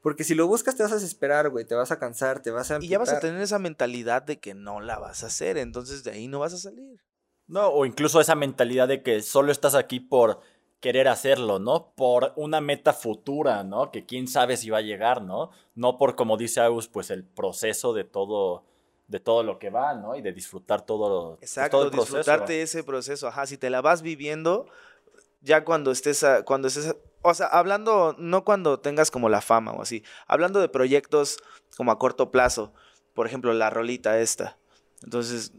[0.01, 2.69] Porque si lo buscas te vas a desesperar, güey, te vas a cansar, te vas
[2.71, 2.77] a...
[2.79, 6.03] Y ya vas a tener esa mentalidad de que no la vas a hacer, entonces
[6.03, 7.01] de ahí no vas a salir.
[7.47, 10.41] No, o incluso esa mentalidad de que solo estás aquí por
[10.79, 11.93] querer hacerlo, ¿no?
[11.95, 13.91] Por una meta futura, ¿no?
[13.91, 15.49] Que quién sabe si va a llegar, ¿no?
[15.73, 18.63] No por, como dice Agus, pues el proceso de todo
[19.07, 20.15] de todo lo que va, ¿no?
[20.15, 23.27] Y de disfrutar todo, pues, Exacto, todo el disfrutarte ese proceso.
[23.27, 24.67] Ajá, si te la vas viviendo,
[25.41, 29.81] ya cuando estés, cuando estés, o sea, hablando, no cuando tengas como la fama o
[29.81, 31.37] así, hablando de proyectos
[31.77, 32.73] como a corto plazo,
[33.13, 34.57] por ejemplo, la rolita esta.
[35.03, 35.53] Entonces,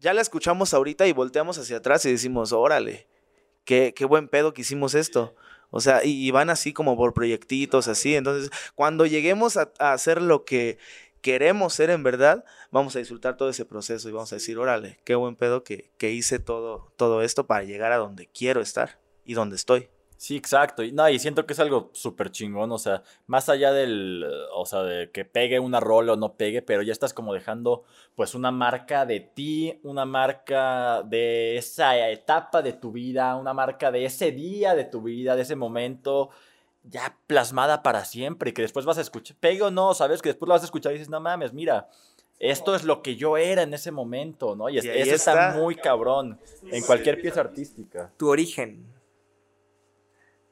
[0.00, 3.08] ya la escuchamos ahorita y volteamos hacia atrás y decimos, órale,
[3.64, 5.34] qué, qué buen pedo que hicimos esto.
[5.70, 8.14] O sea, y, van así como por proyectitos, así.
[8.14, 10.76] Entonces, cuando lleguemos a hacer lo que
[11.22, 14.98] queremos ser en verdad, vamos a disfrutar todo ese proceso y vamos a decir, órale,
[15.04, 19.34] qué buen pedo que, hice todo, todo esto para llegar a donde quiero estar y
[19.34, 19.88] donde estoy.
[20.16, 20.84] Sí, exacto.
[20.84, 24.66] Y, no, y siento que es algo súper chingón, o sea, más allá del, o
[24.66, 27.82] sea, de que pegue una rola o no pegue, pero ya estás como dejando
[28.14, 33.90] pues una marca de ti, una marca de esa etapa de tu vida, una marca
[33.90, 36.30] de ese día de tu vida, de ese momento,
[36.84, 40.30] ya plasmada para siempre y que después vas a escuchar, pegue o no, sabes que
[40.30, 41.88] después lo vas a escuchar y dices, no mames, mira,
[42.38, 44.68] esto es lo que yo era en ese momento, ¿no?
[44.68, 45.54] Y, eso está.
[45.56, 48.12] muy cabrón en cualquier pieza artística.
[48.16, 48.84] Tu origen.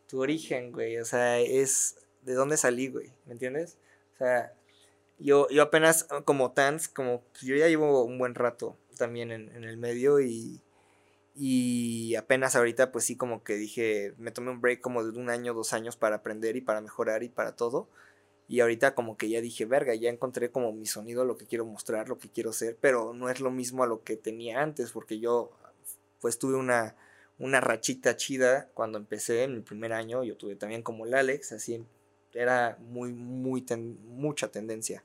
[0.07, 3.79] Tu origen, güey, o sea, es de dónde salí, güey, ¿me entiendes?
[4.15, 4.53] O sea,
[5.19, 9.65] yo, yo apenas como Tans, como yo ya llevo un buen rato también en, en
[9.65, 10.61] el medio y
[11.43, 15.31] y apenas ahorita, pues sí, como que dije, me tomé un break como de un
[15.31, 17.89] año, dos años para aprender y para mejorar y para todo.
[18.47, 21.65] Y ahorita como que ya dije, verga, ya encontré como mi sonido, lo que quiero
[21.65, 24.93] mostrar, lo que quiero ser, pero no es lo mismo a lo que tenía antes,
[24.93, 25.51] porque yo
[26.21, 26.95] pues tuve una,
[27.39, 31.53] una rachita chida cuando empecé en el primer año, yo tuve también como el Alex,
[31.53, 31.83] así
[32.35, 33.65] era muy, muy,
[34.05, 35.03] mucha tendencia.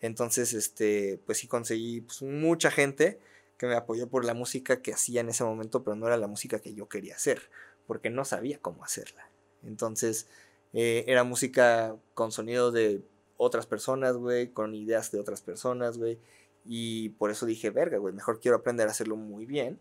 [0.00, 3.20] Entonces, este, pues sí conseguí pues, mucha gente
[3.56, 6.26] que me apoyó por la música que hacía en ese momento, pero no era la
[6.26, 7.50] música que yo quería hacer,
[7.86, 9.30] porque no sabía cómo hacerla.
[9.62, 10.28] Entonces,
[10.72, 13.02] eh, era música con sonido de
[13.36, 16.18] otras personas, güey, con ideas de otras personas, güey.
[16.64, 19.78] Y por eso dije, verga, güey, mejor quiero aprender a hacerlo muy bien.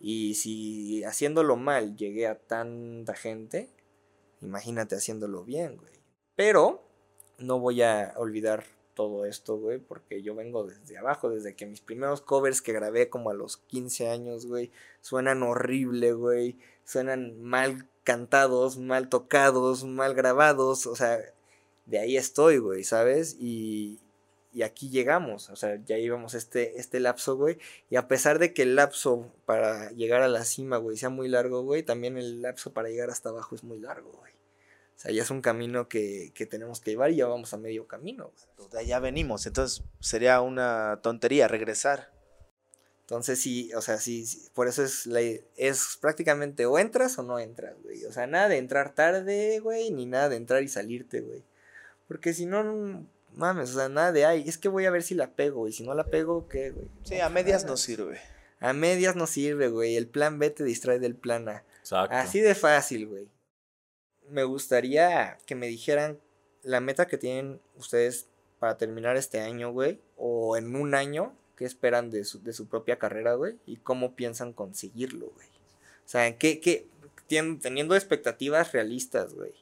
[0.00, 3.68] Y si haciéndolo mal llegué a tanta gente,
[4.40, 5.92] imagínate haciéndolo bien, güey.
[6.36, 6.88] Pero
[7.38, 8.64] no voy a olvidar
[8.98, 13.08] todo esto, güey, porque yo vengo desde abajo, desde que mis primeros covers que grabé
[13.08, 20.14] como a los 15 años, güey, suenan horrible, güey, suenan mal cantados, mal tocados, mal
[20.14, 21.20] grabados, o sea,
[21.86, 23.36] de ahí estoy, güey, ¿sabes?
[23.38, 24.00] Y,
[24.52, 27.58] y aquí llegamos, o sea, ya íbamos este, este lapso, güey,
[27.90, 31.28] y a pesar de que el lapso para llegar a la cima, güey, sea muy
[31.28, 34.37] largo, güey, también el lapso para llegar hasta abajo es muy largo, güey.
[34.98, 37.86] O sea, ya es un camino que, tenemos que llevar y ya vamos a medio
[37.86, 38.32] camino.
[38.72, 42.10] De allá venimos, entonces sería una tontería regresar.
[43.02, 45.20] Entonces sí, o sea, sí, por eso es, la,
[45.56, 48.06] es prácticamente o entras o no entras, güey.
[48.06, 51.44] O sea, nada de entrar tarde, güey, ni nada de entrar y salirte, güey.
[52.08, 53.06] Porque si no,
[53.36, 55.72] mames, o sea, nada de, ay, es que voy a ver si la pego, y
[55.72, 56.88] si no la pego, ¿qué, güey?
[57.04, 58.20] Sí, a medias no sirve.
[58.58, 59.94] A medias no sirve, güey.
[59.94, 61.62] El plan B te distrae del plan A.
[61.78, 62.16] Exacto.
[62.16, 63.28] Así de fácil, güey
[64.30, 66.18] me gustaría que me dijeran
[66.62, 68.26] la meta que tienen ustedes
[68.58, 72.66] para terminar este año, güey, o en un año, qué esperan de su, de su
[72.66, 75.48] propia carrera, güey, y cómo piensan conseguirlo, güey.
[75.48, 76.86] O sea, ¿qué, qué,
[77.28, 79.52] teniendo expectativas realistas, güey,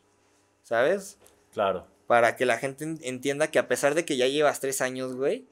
[0.62, 1.18] ¿sabes?
[1.52, 1.86] Claro.
[2.06, 5.46] Para que la gente entienda que a pesar de que ya llevas tres años, güey,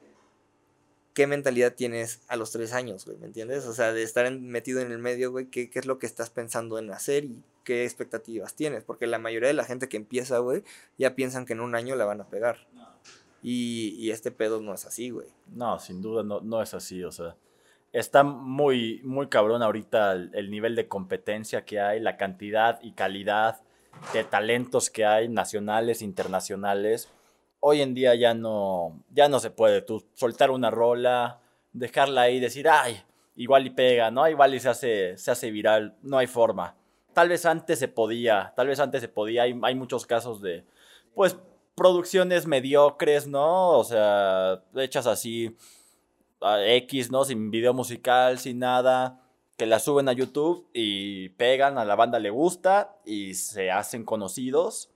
[1.15, 3.65] qué mentalidad tienes a los tres años, güey, ¿me entiendes?
[3.65, 6.29] O sea, de estar metido en el medio, güey, ¿qué, ¿qué, es lo que estás
[6.29, 8.83] pensando en hacer y qué expectativas tienes?
[8.83, 10.63] Porque la mayoría de la gente que empieza, güey,
[10.97, 12.67] ya piensan que en un año la van a pegar.
[13.41, 15.27] Y, y, este pedo no es así, güey.
[15.53, 17.37] No, sin duda no, no es así, o sea,
[17.93, 22.91] está muy, muy cabrón ahorita el, el nivel de competencia que hay, la cantidad y
[22.91, 23.61] calidad
[24.11, 27.09] de talentos que hay, nacionales, internacionales
[27.67, 29.81] hoy en día ya no, ya no se puede.
[29.81, 31.41] Tú soltar una rola,
[31.73, 33.01] dejarla ahí decir, ay,
[33.35, 34.29] igual y pega, ¿no?
[34.29, 36.75] Igual y se hace, se hace viral, no hay forma.
[37.13, 40.63] Tal vez antes se podía, tal vez antes se podía, hay, hay muchos casos de,
[41.15, 41.39] pues,
[41.73, 43.71] producciones mediocres, ¿no?
[43.71, 45.57] O sea, hechas así,
[46.67, 47.25] X, ¿no?
[47.25, 49.23] Sin video musical, sin nada,
[49.57, 54.05] que la suben a YouTube y pegan, a la banda le gusta y se hacen
[54.05, 54.91] conocidos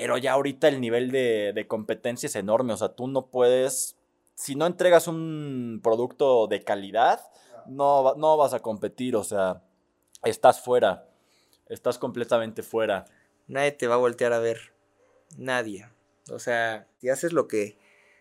[0.00, 3.96] pero ya ahorita el nivel de, competencia es enorme, o sea, tú no puedes,
[4.34, 7.20] si no entregas un producto de calidad,
[7.66, 9.62] no, no vas a competir, o sea,
[10.24, 11.08] estás fuera,
[11.68, 13.06] estás completamente fuera.
[13.48, 14.72] Nadie te va a voltear a ver,
[15.36, 15.88] nadie.
[16.30, 17.78] O sea, si haces lo que,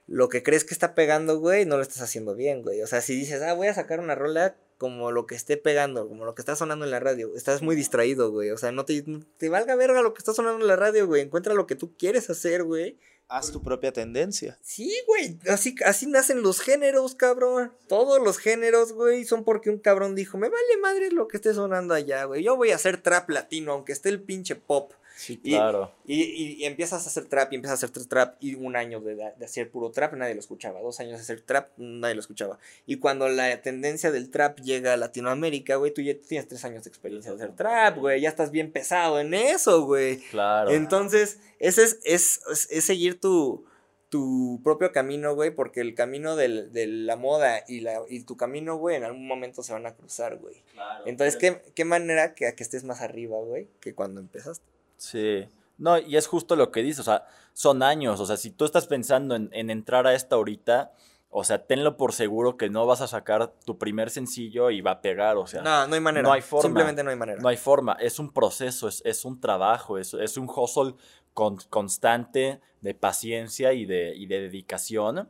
[0.07, 2.81] lo que crees que está pegando, güey, no lo estás haciendo bien, güey.
[2.81, 6.07] O sea, si dices, ah, voy a sacar una rola como lo que esté pegando,
[6.07, 7.35] como lo que está sonando en la radio.
[7.35, 8.51] Estás muy distraído, güey.
[8.51, 9.03] O sea, no te,
[9.37, 11.21] te valga verga lo que está sonando en la radio, güey.
[11.21, 12.97] Encuentra lo que tú quieres hacer, güey.
[13.27, 14.57] Haz tu propia tendencia.
[14.61, 15.39] Sí, güey.
[15.49, 17.73] Así, así nacen los géneros, cabrón.
[17.87, 21.53] Todos los géneros, güey, son porque un cabrón dijo, me vale madre lo que esté
[21.53, 22.43] sonando allá, güey.
[22.43, 24.93] Yo voy a hacer trap latino, aunque esté el pinche pop.
[25.15, 25.93] Sí, claro.
[26.05, 29.15] Y, y, empiezas a hacer trap y empiezas a hacer trap y un año de,
[29.15, 30.81] de, hacer puro trap nadie lo escuchaba.
[30.81, 32.59] Dos años de hacer trap nadie lo escuchaba.
[32.85, 36.83] Y cuando la tendencia del trap llega a Latinoamérica, güey, tú ya tienes tres años
[36.83, 38.21] de experiencia de hacer trap, güey.
[38.21, 40.17] Ya estás bien pesado en eso, güey.
[40.17, 40.71] Claro.
[40.71, 43.65] Entonces, ese es, es, es, seguir tu,
[44.09, 48.37] tu propio camino, güey, porque el camino del, de la moda y, la, y tu
[48.37, 50.63] camino, güey, en algún momento se van a cruzar, güey.
[50.73, 54.65] Claro, Entonces, ¿qué, ¿qué manera que, que estés más arriba, güey, que cuando empezaste?
[54.97, 55.47] Sí.
[55.77, 58.65] No, y es justo lo que dices, o sea, son años, o sea, si tú
[58.65, 60.93] estás pensando en, entrar a esta ahorita,
[61.29, 64.91] o sea, tenlo por seguro que no vas a sacar tu primer sencillo y va
[64.91, 65.61] a pegar, o sea.
[65.61, 66.25] No, no hay manera.
[66.25, 66.61] No hay forma.
[66.61, 67.41] Simplemente no hay manera.
[67.41, 67.97] No hay forma.
[67.99, 70.95] Es un proceso, es, es un trabajo, es, es un hustle
[71.35, 75.29] constante de paciencia y de, y de dedicación.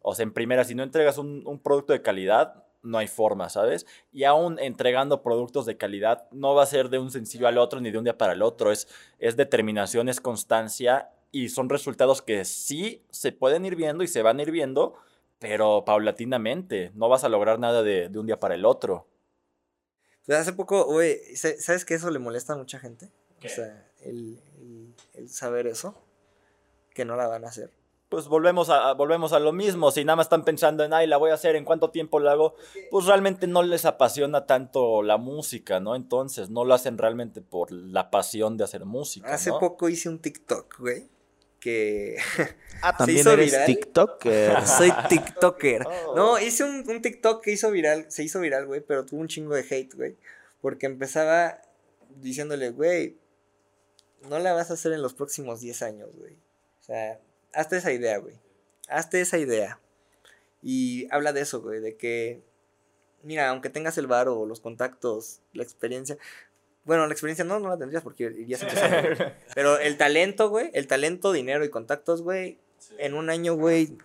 [0.00, 3.48] O sea, en primera, si no entregas un, un producto de calidad, no hay forma,
[3.48, 3.86] ¿sabes?
[4.12, 7.80] Y aún entregando productos de calidad, no va a ser de un sencillo al otro
[7.80, 12.22] ni de un día para el otro, es, es determinación, es constancia y son resultados
[12.22, 14.94] que sí se pueden ir viendo y se van a ir viendo,
[15.38, 19.06] pero paulatinamente, no vas a lograr nada de, un día para el otro.
[20.24, 23.10] Pues hace poco, güey, ¿sabes que eso le molesta a mucha gente?
[23.44, 24.38] O sea, el,
[25.14, 25.94] el saber eso.
[26.94, 27.70] que no la van a hacer.
[28.10, 29.92] Pues volvemos a, volvemos a lo mismo.
[29.92, 32.32] Si nada más están pensando en, ay, la voy a hacer, en cuánto tiempo la
[32.32, 32.56] hago,
[32.90, 35.94] pues realmente no les apasiona tanto la música, ¿no?
[35.94, 39.32] Entonces no lo hacen realmente por la pasión de hacer música.
[39.32, 39.60] Hace ¿no?
[39.60, 41.08] poco hice un TikTok, güey,
[41.60, 42.16] que...
[42.82, 43.66] Ah, también eres viral.
[43.66, 44.66] TikToker.
[44.66, 45.86] Soy TikToker.
[45.86, 46.16] Oh.
[46.16, 49.28] No, hice un, un TikTok que hizo viral, se hizo viral, güey, pero tuvo un
[49.28, 50.16] chingo de hate, güey.
[50.60, 51.62] Porque empezaba
[52.16, 53.19] diciéndole, güey,
[54.28, 56.34] no la vas a hacer en los próximos 10 años, güey.
[56.34, 57.20] O sea,
[57.52, 58.34] hazte esa idea, güey.
[58.88, 59.80] Hazte esa idea.
[60.62, 62.42] Y habla de eso, güey, de que,
[63.22, 66.18] mira, aunque tengas el bar o los contactos, la experiencia.
[66.84, 69.16] Bueno, la experiencia no, no la tendrías porque irías empezando.
[69.16, 69.32] güey.
[69.54, 72.58] Pero el talento, güey, el talento, dinero y contactos, güey,
[72.98, 73.96] en un año, güey,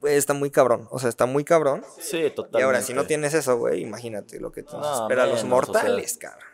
[0.00, 0.88] güey, está muy cabrón.
[0.90, 1.84] O sea, está muy cabrón.
[1.98, 2.60] Sí, totalmente.
[2.60, 5.44] Y ahora, si no tienes eso, güey, imagínate lo que te No, espera a los
[5.44, 5.82] menos, o sea.
[5.82, 6.49] mortales, cabrón.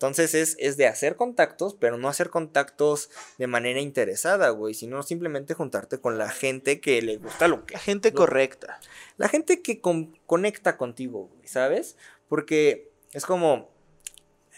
[0.00, 5.02] Entonces es, es de hacer contactos, pero no hacer contactos de manera interesada, güey, sino
[5.02, 8.80] simplemente juntarte con la gente que le gusta lo que La gente correcta.
[9.18, 11.98] la gente que con- conecta contigo, güey, ¿sabes?
[12.30, 13.68] Porque es como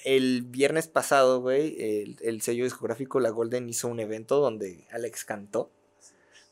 [0.04, 5.24] el viernes pasado, güey, el, el sello discográfico La Golden hizo un evento donde Alex
[5.24, 5.72] cantó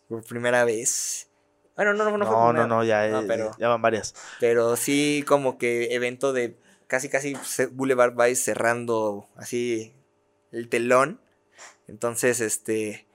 [0.09, 1.29] por primera vez.
[1.77, 4.17] Bueno, no, no, no, fue No, no, no, ya, No, eh, pero- ya van varias.
[4.41, 6.57] pero sí como que evento de
[6.91, 7.35] casi, casi
[7.71, 9.95] Boulevard Vice cerrando así
[10.51, 11.21] el telón.
[11.87, 13.07] Entonces, este,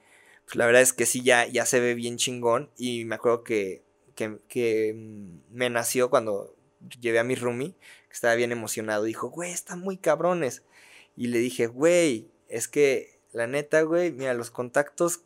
[0.46, 2.70] pues la verdad es que sí, ya, ya se ve bien chingón.
[2.78, 3.82] Y me acuerdo que,
[4.14, 6.56] que, que, mm, me nació cuando
[7.00, 7.74] llevé a mi roomie,
[8.08, 9.04] que estaba bien emocionado.
[9.04, 10.62] Dijo, güey, están muy cabrones.
[11.14, 15.20] Y le dije, güey, es que la neta, güey, mira, los contactos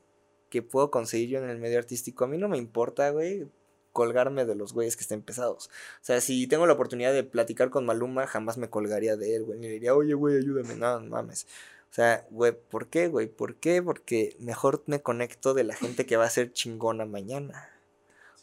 [0.49, 3.47] que puedo conseguir yo en el medio artístico, a mí no me importa, güey,
[3.93, 5.67] colgarme de los güeyes que estén pesados.
[5.67, 9.45] O sea, si tengo la oportunidad de platicar con Maluma, jamás me colgaría de él,
[9.45, 9.59] güey.
[9.59, 10.77] Ni le diría, oye, güey, ayúdame.
[10.77, 11.47] No, no mames.
[11.91, 13.27] O sea, güey, ¿por qué, güey?
[13.27, 13.83] ¿Por qué?
[13.83, 17.69] Porque mejor me conecto de la gente que va a ser chingona mañana.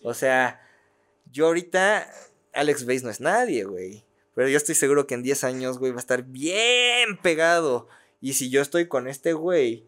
[0.03, 0.61] O sea,
[1.31, 2.11] yo ahorita,
[2.53, 4.03] Alex Bass no es nadie, güey.
[4.35, 7.87] Pero yo estoy seguro que en 10 años, güey, va a estar bien pegado.
[8.19, 9.87] Y si yo estoy con este güey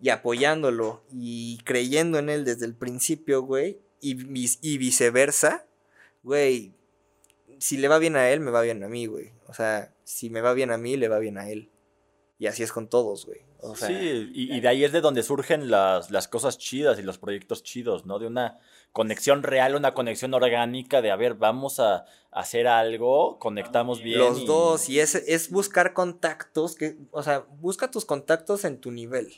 [0.00, 5.66] y apoyándolo y creyendo en él desde el principio, güey, y, viceversa,
[6.22, 6.72] güey,
[7.58, 9.32] si le va bien a él, me va bien a mí, güey.
[9.46, 11.70] O sea, si me va bien a mí, le va bien a él.
[12.38, 13.40] Y así es con todos, güey.
[13.60, 17.00] O sea, sí, y, y de ahí es de donde surgen las, las cosas chidas
[17.00, 18.20] y los proyectos chidos, ¿no?
[18.20, 18.58] De una
[18.92, 24.20] conexión real, una conexión orgánica de, a ver, vamos a hacer algo, conectamos bien.
[24.20, 28.78] los y- dos, y es, es buscar contactos, que, o sea, busca tus contactos en
[28.80, 29.32] tu nivel.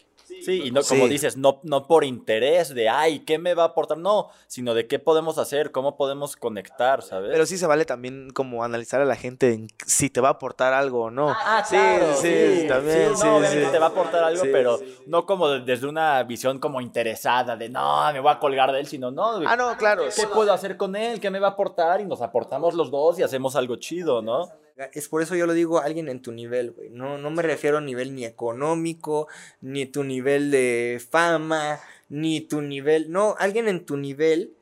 [0.45, 1.11] Sí, y no, como Sí.
[1.11, 3.99] dices, no, no por interés de, ay, ¿qué me va a aportar?
[3.99, 7.31] No, sino de qué podemos hacer, cómo podemos conectar, ¿sabes?
[7.33, 10.33] Pero sí se vale también como analizar a la gente en si te va a
[10.33, 11.29] aportar algo o no.
[11.31, 13.73] Ah, sí, claro, sí, también, no, sí, obviamente sí.
[13.73, 14.97] te va a aportar algo, Sí, pero sí.
[15.07, 18.81] no como de- desde una visión como interesada de, no, me voy a colgar de
[18.81, 20.05] él, sino, no, Ah, no, claro.
[20.15, 21.21] ¿qué puedo hacer con él?
[21.21, 22.01] ¿Qué me va a aportar?
[22.01, 24.49] Y nos aportamos los dos y hacemos algo chido, ¿no?
[24.93, 26.91] Es por eso yo lo digo a alguien en tu nivel, güey.
[26.91, 29.29] No, no me refiero a nivel ni económico,
[29.61, 33.11] ni tu nivel de fama, ni tu nivel.
[33.11, 34.53] No, alguien en tu nivel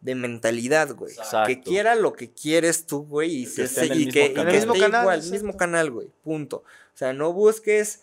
[0.00, 1.14] de mentalidad, güey.
[1.46, 3.34] Que quiera lo que quieres tú, güey.
[3.34, 4.52] Y, se- en el y que, y canal.
[4.74, 6.08] que igual, mismo canal, güey.
[6.22, 6.58] Punto.
[6.58, 8.02] O sea, no busques.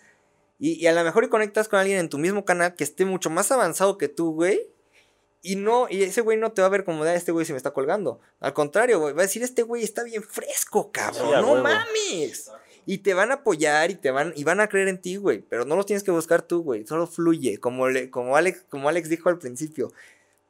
[0.59, 3.05] Y, y a lo mejor y conectas con alguien en tu mismo canal que esté
[3.05, 4.61] mucho más avanzado que tú, güey.
[5.45, 7.45] Y no, y ese güey no te va a ver como de "Ah, este güey
[7.45, 8.19] se me está colgando.
[8.39, 11.29] Al contrario, güey, va a decir este güey está bien fresco, cabrón.
[11.29, 11.63] Sí, no huevo.
[11.63, 12.51] mames.
[12.87, 15.41] Y te van a apoyar y te van, y van a creer en ti, güey.
[15.41, 16.85] Pero no los tienes que buscar tú, güey.
[16.87, 17.59] Solo fluye.
[17.59, 19.91] Como, le, como, Alex, como Alex dijo al principio.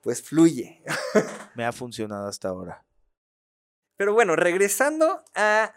[0.01, 0.81] Pues fluye.
[1.55, 2.83] Me ha funcionado hasta ahora.
[3.97, 5.73] Pero bueno, regresando a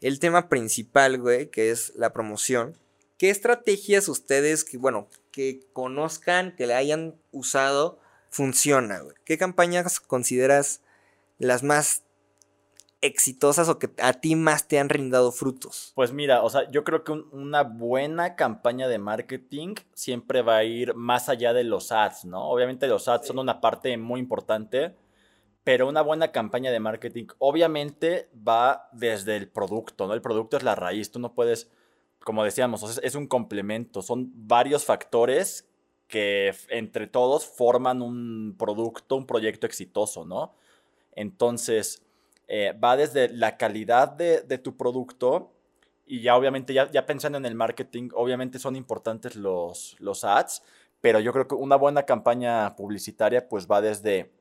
[0.00, 2.76] el tema principal, güey, que es la promoción.
[3.18, 8.00] ¿Qué estrategias ustedes que, bueno, que conozcan, que le hayan usado,
[8.30, 9.14] funciona, güey?
[9.24, 10.82] ¿Qué campañas consideras
[11.38, 12.04] las más
[13.02, 15.92] exitosas o que a ti más te han rindado frutos?
[15.94, 20.58] Pues mira, o sea, yo creo que un- una buena campaña de marketing siempre va
[20.58, 22.48] a ir más allá de los ads, ¿no?
[22.50, 24.94] Obviamente los ads son una parte muy importante,
[25.64, 30.12] pero una buena campaña de marketing obviamente va desde el producto, ¿no?
[30.14, 31.70] El producto es la raíz, tú no puedes,
[32.22, 35.69] como decíamos, es un complemento, son varios factores
[36.10, 40.52] que entre todos forman un producto, un proyecto exitoso, ¿no?
[41.14, 42.02] Entonces,
[42.48, 45.52] eh, va desde la calidad de, de tu producto
[46.10, 50.62] y ya obviamente, ya, ya pensando en el marketing, obviamente son importantes los, los ads,
[51.00, 54.32] pero yo creo que una buena campaña publicitaria pues va desde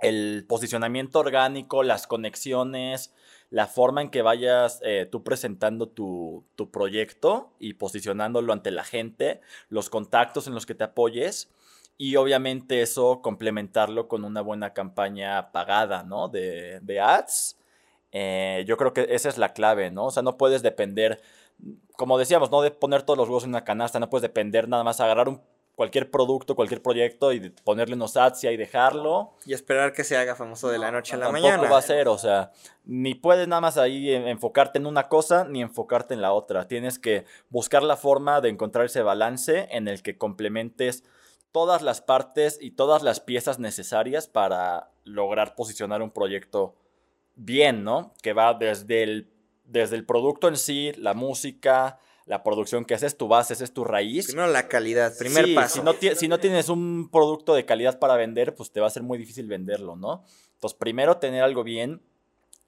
[0.00, 3.12] el posicionamiento orgánico, las conexiones,
[3.52, 8.82] la forma en que vayas eh, tú presentando tu, tu, proyecto y posicionándolo ante la
[8.82, 11.50] gente, los contactos en los que te apoyes
[11.98, 16.28] y obviamente eso complementarlo con una buena campaña pagada, ¿no?
[16.28, 17.58] De, de ads.
[18.10, 20.06] Eh, yo creo que esa es la clave, ¿no?
[20.06, 21.20] O sea, no puedes depender,
[21.98, 24.82] como decíamos, no de poner todos los huevos en una canasta, no puedes depender nada
[24.82, 25.42] más agarrar un
[25.74, 29.34] cualquier producto, cualquier proyecto y ponerle unos ads y dejarlo.
[29.46, 31.52] Y esperar que se haga famoso de la noche a la mañana.
[31.52, 32.52] Tampoco va a ser, o sea,
[32.84, 36.68] ni puedes nada más ahí enfocarte en una cosa ni enfocarte en la otra.
[36.68, 41.04] Tienes que buscar la forma de encontrar ese balance en el que complementes
[41.52, 46.74] todas las partes y todas las piezas necesarias para lograr posicionar un proyecto
[47.34, 48.14] bien, ¿no?
[48.22, 49.32] Que va desde el,
[49.64, 53.72] desde el producto en sí, la música, la producción que haces, tu base, esa es
[53.72, 54.26] tu raíz.
[54.26, 55.76] Primero la calidad, primer paso.
[55.76, 58.90] Si no, si no tienes un producto de calidad para vender, pues te va a
[58.90, 60.24] ser muy difícil venderlo, ¿no?
[60.54, 62.00] Entonces, primero tener algo bien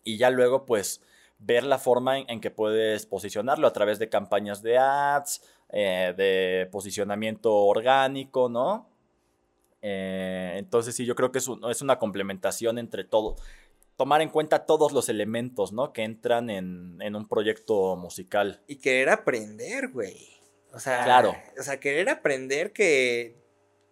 [0.02, 1.00] y ya luego, pues,
[1.38, 6.68] ver la forma en, que puedes posicionarlo a través de campañas de ads, eh, de
[6.70, 8.88] posicionamiento orgánico, ¿no?
[9.82, 13.36] Eh, entonces, sí, yo creo que es, es una complementación entre todo
[13.96, 15.92] tomar en cuenta todos los elementos, ¿no?
[15.92, 18.62] Que entran en, en un proyecto musical.
[18.66, 20.28] Y querer aprender, güey.
[20.72, 21.36] O sea, claro.
[21.58, 23.36] O sea, querer aprender que,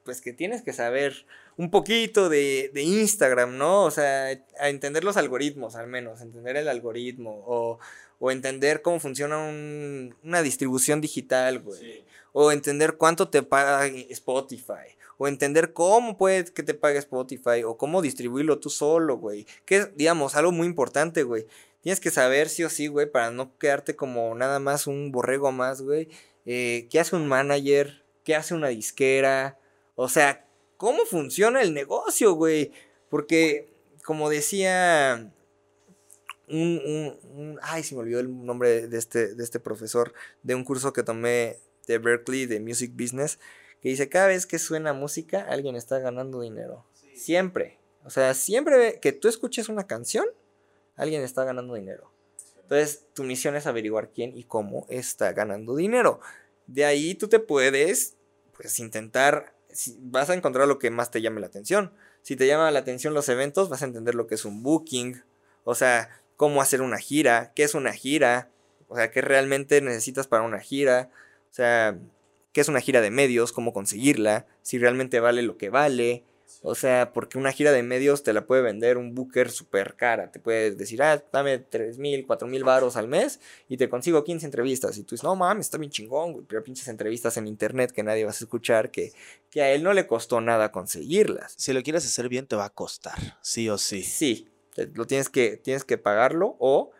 [0.04, 1.26] pues que tienes que saber
[1.56, 3.84] un poquito de, de Instagram, ¿no?
[3.84, 4.26] O sea,
[4.58, 7.78] a entender los algoritmos, al menos, entender el algoritmo, o,
[8.18, 11.80] o entender cómo funciona un, una distribución digital, güey.
[11.80, 12.04] Sí.
[12.32, 17.76] O entender cuánto te paga Spotify o entender cómo puede que te pague Spotify, o
[17.76, 19.46] cómo distribuirlo tú solo, güey.
[19.64, 21.46] Que es, digamos, algo muy importante, güey.
[21.80, 25.52] Tienes que saber sí o sí, güey, para no quedarte como nada más un borrego
[25.52, 26.08] más, güey.
[26.44, 28.02] Eh, ¿Qué hace un manager?
[28.24, 29.60] ¿Qué hace una disquera?
[29.94, 30.44] O sea,
[30.76, 32.72] ¿cómo funciona el negocio, güey?
[33.08, 35.32] Porque, como decía
[36.48, 40.64] un, un, ay, se me olvidó el nombre de este, de este profesor de un
[40.64, 43.38] curso que tomé de Berkeley de Music Business
[43.82, 46.86] que dice, cada vez que suena música, alguien está ganando dinero.
[47.14, 47.78] Siempre.
[48.04, 50.24] O sea, siempre que tú escuches una canción,
[50.96, 52.12] alguien está ganando dinero.
[52.60, 56.20] Entonces, tu misión es averiguar quién y cómo está ganando dinero.
[56.66, 58.16] De ahí tú te puedes,
[58.56, 59.52] pues, intentar,
[59.98, 61.92] vas a encontrar lo que más te llame la atención.
[62.22, 65.22] Si te llama la atención los eventos, vas a entender lo que es un booking,
[65.64, 68.48] o sea, cómo hacer una gira, qué es una gira,
[68.86, 71.10] o sea, qué realmente necesitas para una gira,
[71.50, 71.98] o sea,
[72.52, 76.24] qué es una gira de medios, cómo conseguirla, si realmente vale lo que vale.
[76.64, 80.30] O sea, porque una gira de medios te la puede vender un booker súper cara.
[80.30, 84.22] Te puede decir, ah, dame 3 mil, 4 mil baros al mes y te consigo
[84.22, 84.96] 15 entrevistas.
[84.96, 86.44] Y tú dices, no mames, está bien chingón, güey.
[86.46, 89.12] Pero pinches entrevistas en internet que nadie vas a escuchar, que,
[89.50, 91.54] que a él no le costó nada conseguirlas.
[91.56, 94.02] Si lo quieres hacer bien, te va a costar, sí o sí.
[94.02, 94.48] Sí,
[94.94, 96.92] lo tienes que, tienes que pagarlo o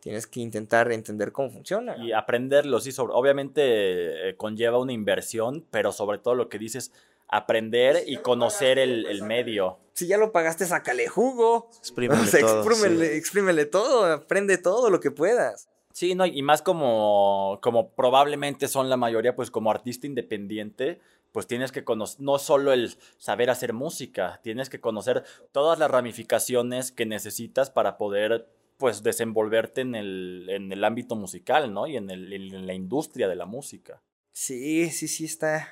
[0.00, 1.96] tienes que intentar entender cómo funciona.
[1.98, 6.92] Y aprenderlo, sí, sobre, obviamente eh, conlleva una inversión, pero sobre todo lo que dices,
[7.28, 9.78] aprender y conocer el, el, medio.
[9.92, 11.70] Si ya lo pagaste, sácale jugo.
[11.78, 13.16] Exprímele, todo, exprímele, sí.
[13.16, 15.68] exprímele todo, aprende todo lo que puedas.
[15.92, 21.00] Sí, no, y más como, como probablemente son la mayoría, pues como artista independiente,
[21.32, 25.90] pues tienes que conocer, no solo el saber hacer música, tienes que conocer todas las
[25.90, 28.48] ramificaciones que necesitas para poder
[28.80, 31.86] pues desenvolverte en el, en el ámbito musical, ¿no?
[31.86, 34.02] Y en, el, en la industria de la música.
[34.32, 35.68] Sí, sí, sí está.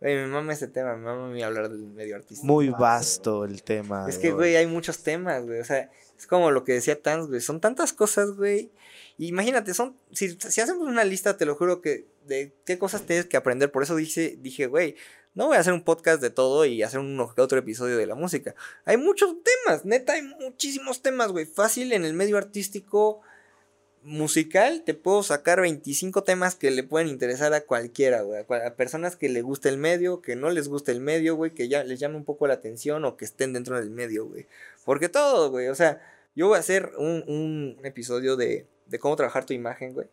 [0.00, 2.46] Güey, me mama este tema, me mama hablar del medio artístico.
[2.46, 4.06] Muy vasto el tema.
[4.08, 5.60] Es que, güey, hay muchos temas, güey.
[5.60, 7.40] O sea, es como lo que decía Tans, güey.
[7.40, 8.70] Son tantas cosas, güey.
[9.18, 9.96] Imagínate, son.
[10.12, 12.06] Si, si hacemos una lista, te lo juro que.
[12.26, 13.72] de qué cosas tienes que aprender.
[13.72, 14.96] Por eso dije, dije, güey,
[15.34, 18.14] no voy a hacer un podcast de todo y hacer un otro episodio de la
[18.14, 18.54] música.
[18.84, 21.44] Hay muchos temas, neta, hay muchísimos temas, güey.
[21.44, 23.20] Fácil en el medio artístico
[24.02, 28.44] musical te puedo sacar 25 temas que le pueden interesar a cualquiera, güey.
[28.64, 31.68] A personas que le guste el medio, que no les guste el medio, güey, que
[31.68, 34.46] ya les llame un poco la atención o que estén dentro del medio, güey.
[34.84, 35.66] Porque todo, güey.
[35.66, 36.00] O sea,
[36.36, 40.06] yo voy a hacer un, un episodio de, de cómo trabajar tu imagen, güey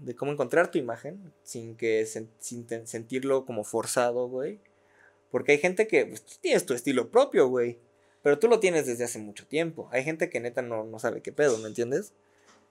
[0.00, 4.60] de cómo encontrar tu imagen sin que sin sentirlo como forzado, güey.
[5.30, 7.78] Porque hay gente que pues, tienes tu estilo propio, güey.
[8.22, 9.88] Pero tú lo tienes desde hace mucho tiempo.
[9.92, 12.12] Hay gente que neta no, no sabe qué pedo, ¿me entiendes?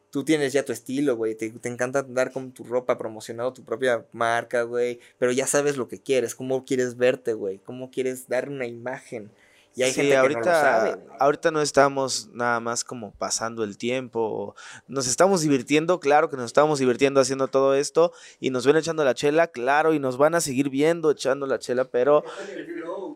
[0.09, 1.36] Tú tienes ya tu estilo, güey.
[1.36, 4.99] Te, te, encanta andar con tu ropa promocionado, tu propia marca, güey.
[5.17, 7.59] Pero ya sabes lo que quieres, cómo quieres verte, güey.
[7.59, 9.30] Cómo quieres dar una imagen.
[9.78, 11.05] Y hay sí, gente ahorita, no lo sabe.
[11.19, 14.55] Ahorita no estamos nada más como pasando el tiempo.
[14.88, 18.11] Nos estamos divirtiendo, claro que nos estamos divirtiendo haciendo todo esto.
[18.39, 21.59] Y nos ven echando la chela, claro, y nos van a seguir viendo echando la
[21.59, 22.23] chela, pero,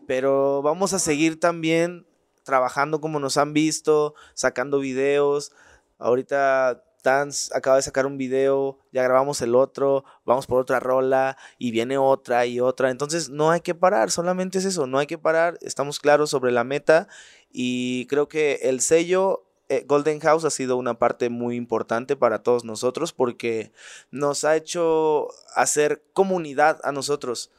[0.06, 2.06] pero vamos a seguir también
[2.44, 5.50] trabajando como nos han visto, sacando videos.
[5.98, 11.36] Ahorita Dance acaba de sacar un video, ya grabamos el otro, vamos por otra rola
[11.58, 12.90] y viene otra y otra.
[12.90, 16.52] Entonces no hay que parar, solamente es eso, no hay que parar, estamos claros sobre
[16.52, 17.08] la meta
[17.50, 22.42] y creo que el sello eh, Golden House ha sido una parte muy importante para
[22.42, 23.72] todos nosotros porque
[24.10, 27.50] nos ha hecho hacer comunidad a nosotros,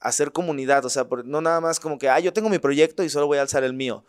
[0.00, 3.10] hacer comunidad, o sea, no nada más como que, ah, yo tengo mi proyecto y
[3.10, 4.04] solo voy a alzar el mío.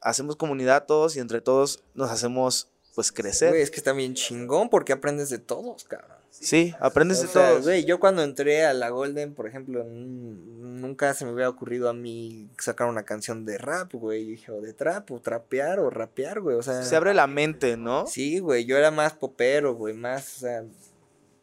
[0.00, 2.70] Hacemos comunidad todos y entre todos nos hacemos
[3.00, 3.48] pues crecer.
[3.48, 6.18] Güey, es que está bien chingón porque aprendes de todos, cabrón.
[6.28, 7.64] Sí, aprendes de todos.
[7.64, 11.94] Güey, yo cuando entré a la Golden, por ejemplo, nunca se me hubiera ocurrido a
[11.94, 14.26] mí sacar una canción de rap, güey.
[14.26, 16.56] Dije, o de trap, o trapear, o rapear, güey.
[16.56, 16.82] O sea.
[16.82, 18.06] Se abre la mente, ¿no?
[18.06, 18.66] Sí, güey.
[18.66, 19.94] Yo era más popero, güey.
[19.94, 20.64] Más, o sea,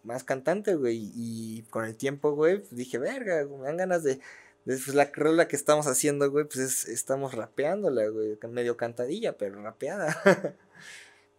[0.03, 1.11] más cantante, güey.
[1.15, 4.19] Y con el tiempo, güey, pues dije, verga, me dan ganas de.
[4.63, 8.37] Pues la rola que estamos haciendo, güey, pues es, estamos rapeándola, güey.
[8.47, 10.21] Medio cantadilla, pero rapeada.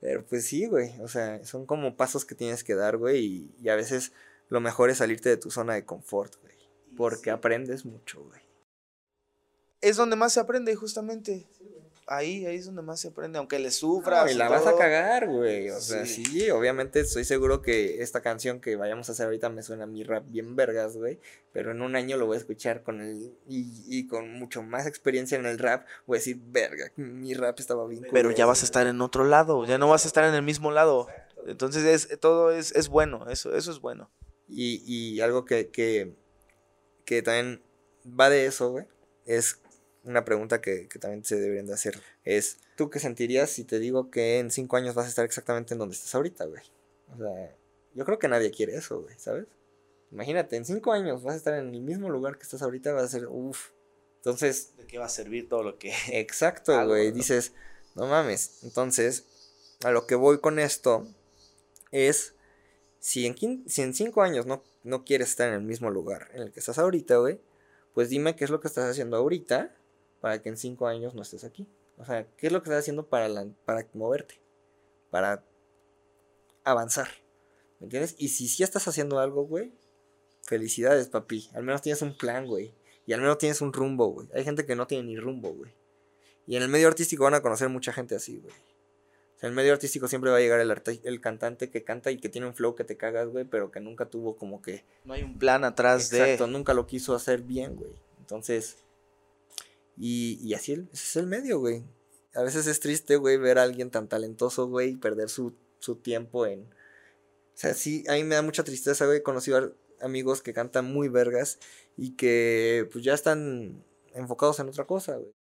[0.01, 3.69] Pero pues sí, güey, o sea, son como pasos que tienes que dar, güey, y,
[3.69, 4.13] a veces
[4.49, 6.57] lo mejor es salirte de tu zona de confort, güey,
[6.97, 8.41] porque aprendes mucho, güey.
[9.81, 11.49] Es donde más se aprende, justamente
[12.09, 14.31] ahí, ahí es donde más se aprende, aunque le sufras.
[14.31, 15.71] y la vas a cagar, güey.
[15.71, 16.51] O sea, sí.
[16.51, 20.03] obviamente estoy seguro que esta canción que vayamos a hacer ahorita me suena a mi
[20.03, 21.21] rap bien vergas, güey.
[21.53, 23.33] Pero en un año lo voy a escuchar con el.
[23.47, 27.87] Y, con mucho más experiencia en el rap, voy a decir, verga, mi rap estaba
[27.87, 28.07] bien.
[28.11, 30.43] Pero ya vas a estar en otro lado, ya no vas a estar en el
[30.43, 31.09] mismo lado.
[31.47, 34.11] Entonces es, todo es, es bueno, eso, eso es bueno.
[34.49, 36.15] Y, y algo que, que,
[37.05, 37.63] que también
[38.19, 38.87] va de eso, güey,
[39.27, 39.61] es
[40.05, 44.11] una pregunta que, también se deberían de hacer es, ¿tú qué sentirías si te digo
[44.11, 46.63] que en cinco años vas a estar exactamente en donde estás ahorita, güey?
[47.15, 47.57] O sea,
[47.95, 49.47] yo creo que nadie quiere eso, güey, ¿sabes?
[50.11, 53.05] Imagínate, en cinco años vas a estar en el mismo lugar que estás ahorita, vas
[53.05, 53.71] a ser, uff.
[54.17, 54.77] Entonces...
[54.77, 55.93] ¿De qué va a servir todo lo que...
[56.13, 57.13] Exacto, güey.
[57.13, 57.53] Dices,
[57.95, 58.63] no mames.
[58.63, 59.27] Entonces,
[59.85, 61.07] a lo que voy con esto
[61.93, 62.35] es,
[63.01, 63.37] si en,
[63.69, 66.61] si en cinco años no, no quieres estar en el mismo lugar en el que
[66.61, 67.41] estás ahorita, güey,
[67.95, 69.75] pues dime qué es lo que estás haciendo ahorita
[70.21, 71.67] para que en cinco años no estés aquí?
[71.97, 73.29] O sea, ¿qué es lo que estás haciendo para,
[73.65, 74.41] para moverte?
[75.11, 75.45] Para
[76.65, 77.09] avanzar.
[77.81, 78.15] ¿Me entiendes?
[78.19, 79.73] Y si sí estás haciendo algo, güey,
[80.43, 81.49] felicidades, papi.
[81.55, 82.75] Al menos tienes un plan, güey.
[83.07, 84.29] Y al menos tienes un rumbo, güey.
[84.35, 85.73] Hay gente que no tiene ni rumbo, güey.
[86.47, 88.55] Y en el medio artístico van a conocer mucha gente así, güey.
[88.55, 92.11] O sea, en el medio artístico siempre va a llegar el, el cantante que canta
[92.11, 94.85] y que tiene un flow que te cagas, güey, pero que nunca tuvo como que...
[95.05, 96.19] No hay un plan atrás de...
[96.19, 97.93] Exacto, nunca lo quiso hacer bien, güey.
[98.19, 98.79] Entonces,
[99.99, 101.85] y, así es el medio, güey.
[102.35, 105.55] A veces es triste, güey, ver a alguien tan talentoso, güey, y perder su,
[106.03, 106.63] tiempo en...
[106.63, 109.19] O sea, sí, a mí me da mucha tristeza, güey.
[109.19, 111.59] He conocido amigos que cantan muy vergas
[111.97, 113.85] y que pues ya están
[114.15, 115.33] enfocados en otra cosa, güey.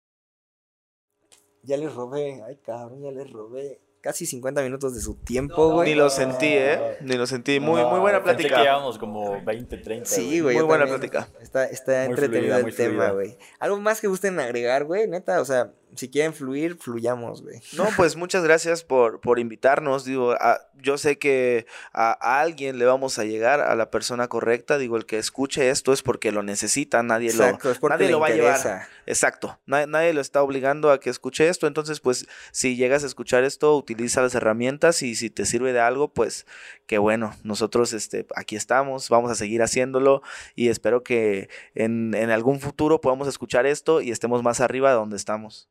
[1.62, 5.90] Ya les robé, ay cabrón, ya les robé casi 50 minutos de su tiempo, güey.
[5.90, 6.96] Ni lo sentí, ¿eh?
[7.00, 7.60] Ni lo sentí.
[7.60, 8.56] Muy, muy buena plática.
[8.56, 10.06] que llevamos como 20, 30.
[10.08, 10.56] Sí, güey.
[10.56, 11.28] Muy buena plática.
[11.40, 13.36] Está, está entretenido el tema, güey.
[13.58, 17.60] Algo más que gusten agregar, güey, neta, o sea, si quieren fluir, fluyamos, güey.
[17.76, 20.04] No, pues muchas gracias por, por invitarnos.
[20.04, 20.34] Digo,
[20.74, 24.78] yo sé que a, alguien le vamos a llegar, a la persona correcta.
[24.78, 27.58] Digo, el que escuche esto es porque lo necesita, nadie lo,
[27.88, 28.88] nadie lo va a llevar.
[29.06, 31.66] Exacto, nadie, nadie, lo está obligando a que escuche esto.
[31.66, 35.80] Entonces, pues, si llegas a escuchar esto, utiliza las herramientas y si te sirve de
[35.80, 36.46] algo, pues,
[36.86, 37.34] qué bueno.
[37.42, 40.22] Nosotros este, aquí estamos, vamos a seguir haciéndolo
[40.54, 44.96] y espero que en, en algún futuro podamos escuchar esto y estemos más arriba de
[44.96, 45.68] donde estamos.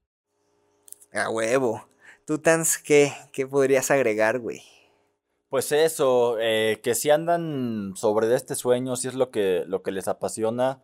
[1.14, 1.88] A huevo.
[2.26, 4.62] ¿Tú, Tans, qué, qué podrías agregar, güey?
[5.50, 9.92] Pues eso, eh, que si andan sobre este sueño, si es lo que, lo que
[9.92, 10.82] les apasiona,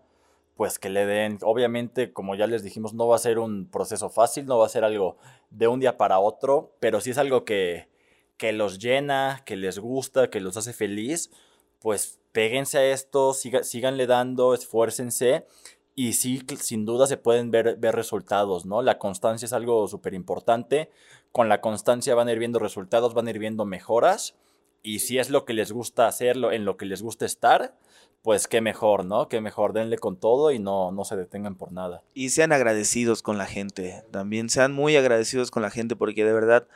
[0.56, 1.38] pues que le den.
[1.42, 4.70] Obviamente, como ya les dijimos, no va a ser un proceso fácil, no va a
[4.70, 5.18] ser algo
[5.50, 7.90] de un día para otro, pero si es algo que,
[8.38, 11.30] que los llena, que les gusta, que los hace feliz,
[11.82, 15.46] pues péguense a esto, siga, síganle dando, esfuércense
[15.96, 18.82] y sí, sin duda se pueden ver, ver resultados, ¿no?
[18.82, 20.90] La constancia es algo súper importante.
[21.32, 24.36] Con la constancia van a ir viendo resultados, van a ir viendo mejoras.
[24.82, 27.76] Y si es lo que les gusta hacerlo, en lo que les gusta estar,
[28.24, 29.28] pues qué mejor, ¿no?
[29.28, 32.04] Qué mejor, denle con todo y no, no se detengan por nada.
[32.14, 36.34] Y sean agradecidos con la gente, también sean muy agradecidos con la gente porque de
[36.34, 36.68] verdad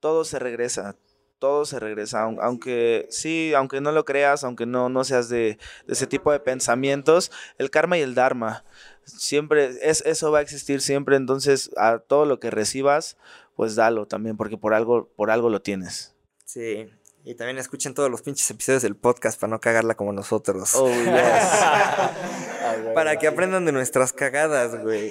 [0.00, 0.96] todo se regresa,
[1.38, 6.06] todo se regresa, aunque sí, aunque no lo creas, aunque no, no seas de, ese
[6.06, 8.64] tipo de pensamientos, el karma y el dharma,
[9.04, 13.16] siempre, es, eso va a existir siempre, entonces a todo lo que recibas,
[13.54, 16.14] pues dalo también, porque por algo, por algo lo tienes.
[16.44, 16.88] Sí,
[17.24, 20.74] y también escuchen todos los pinches episodios del podcast para no cagarla como nosotros.
[20.76, 20.86] Oh,
[22.94, 25.10] para que aprendan de nuestras cagadas, güey.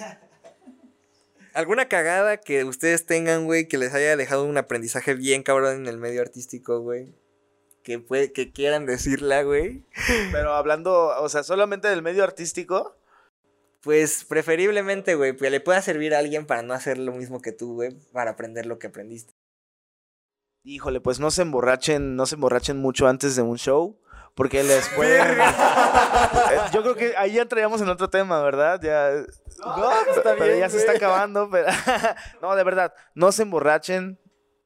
[1.56, 5.88] ¿Alguna cagada que ustedes tengan, güey, que les haya dejado un aprendizaje bien cabrón en
[5.88, 7.16] el medio artístico, güey?
[7.82, 9.86] Que, puede, que quieran decirla, güey.
[10.34, 12.97] Pero hablando, o sea, solamente del medio artístico.
[13.82, 17.53] Pues preferiblemente, güey, que le pueda servir a alguien para no hacer lo mismo que
[17.53, 19.32] tú, güey, para aprender lo que aprendiste.
[20.64, 23.97] Híjole, pues no se emborrachen, no se emborrachen mucho antes de un show.
[24.36, 25.39] Porque les pueden.
[25.39, 28.79] Eh, yo creo que ahí entraríamos en otro tema, ¿verdad?
[28.81, 29.11] Ya.
[29.59, 31.49] No, está pero ya se está acabando.
[31.49, 31.67] Pero...
[32.41, 34.19] no, de verdad, no se emborrachen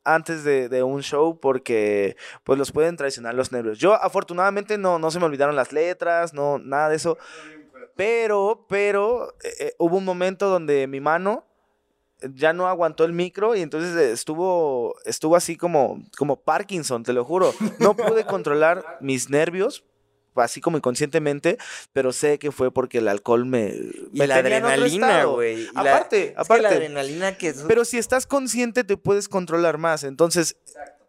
[0.03, 3.78] antes de, un show porque pues los pueden traicionar los nervios.
[3.78, 7.17] Yo afortunadamente no, no se me olvidaron las letras, no, nada de eso.
[7.95, 11.45] Pero, pero, eh, eh, hubo un momento donde mi mano
[12.22, 17.24] ya no aguantó el micro y entonces estuvo, estuvo así como, como Parkinson, te lo
[17.26, 17.53] juro.
[17.80, 19.84] No pude controlar mis nervios,
[20.36, 21.57] así como inconscientemente,
[21.93, 23.74] pero sé que fue porque el alcohol me...
[24.13, 25.67] Y la adrenalina, güey.
[25.76, 26.63] Aparte, aparte.
[26.63, 27.53] la adrenalina que...
[27.67, 30.03] Pero si estás consciente te puedes controlar más.
[30.03, 30.57] Entonces,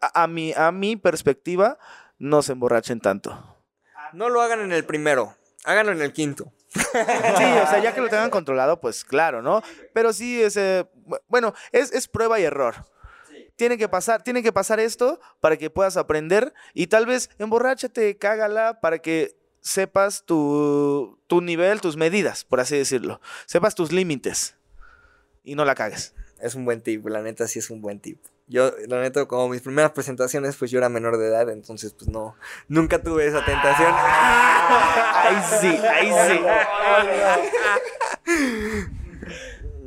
[0.01, 1.77] a, mi, a mi perspectiva,
[2.17, 3.57] no se emborrachen tanto.
[4.13, 6.51] No lo hagan en el primero, háganlo en el quinto.
[6.73, 9.61] Sí, o sea, ya que lo tengan controlado, pues claro, ¿no?
[9.93, 10.87] Pero sí, ese,
[11.27, 12.85] bueno, es, es prueba y error.
[13.55, 18.17] Tiene que pasar, tiene que pasar esto para que puedas aprender y tal vez emborráchate,
[18.17, 23.21] cágala para que sepas tu, tu nivel, tus medidas, por así decirlo.
[23.45, 24.55] Sepas tus límites
[25.43, 26.15] y no la cagues.
[26.39, 28.19] Es un buen tip, la neta sí es un buen tip.
[28.51, 32.09] Yo, la neta, como mis primeras presentaciones, pues yo era menor de edad, entonces pues
[32.09, 32.35] no,
[32.67, 33.93] nunca tuve esa tentación.
[33.95, 36.39] ahí sí, ahí sí.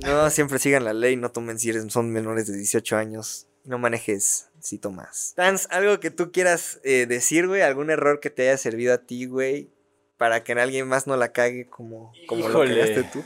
[0.06, 3.46] No, siempre sigan la ley, no tomen si eres, son menores de 18 años.
[3.64, 5.34] No manejes si tomas.
[5.36, 8.98] Tans, algo que tú quieras eh, decir, güey, algún error que te haya servido a
[8.98, 9.70] ti, güey,
[10.16, 13.24] para que alguien más no la cague como, como lo cagaste tú.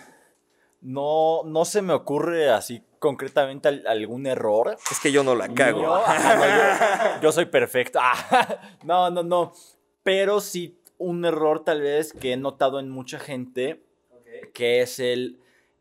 [0.81, 4.77] No, no se me ocurre así concretamente algún error.
[4.91, 5.83] Es que yo no la cago.
[7.23, 8.01] yo, soy perfecto.
[8.85, 9.53] no, no, no.
[10.03, 13.85] Pero sí un error tal vez que he notado en mucha gente,
[14.53, 15.39] que es el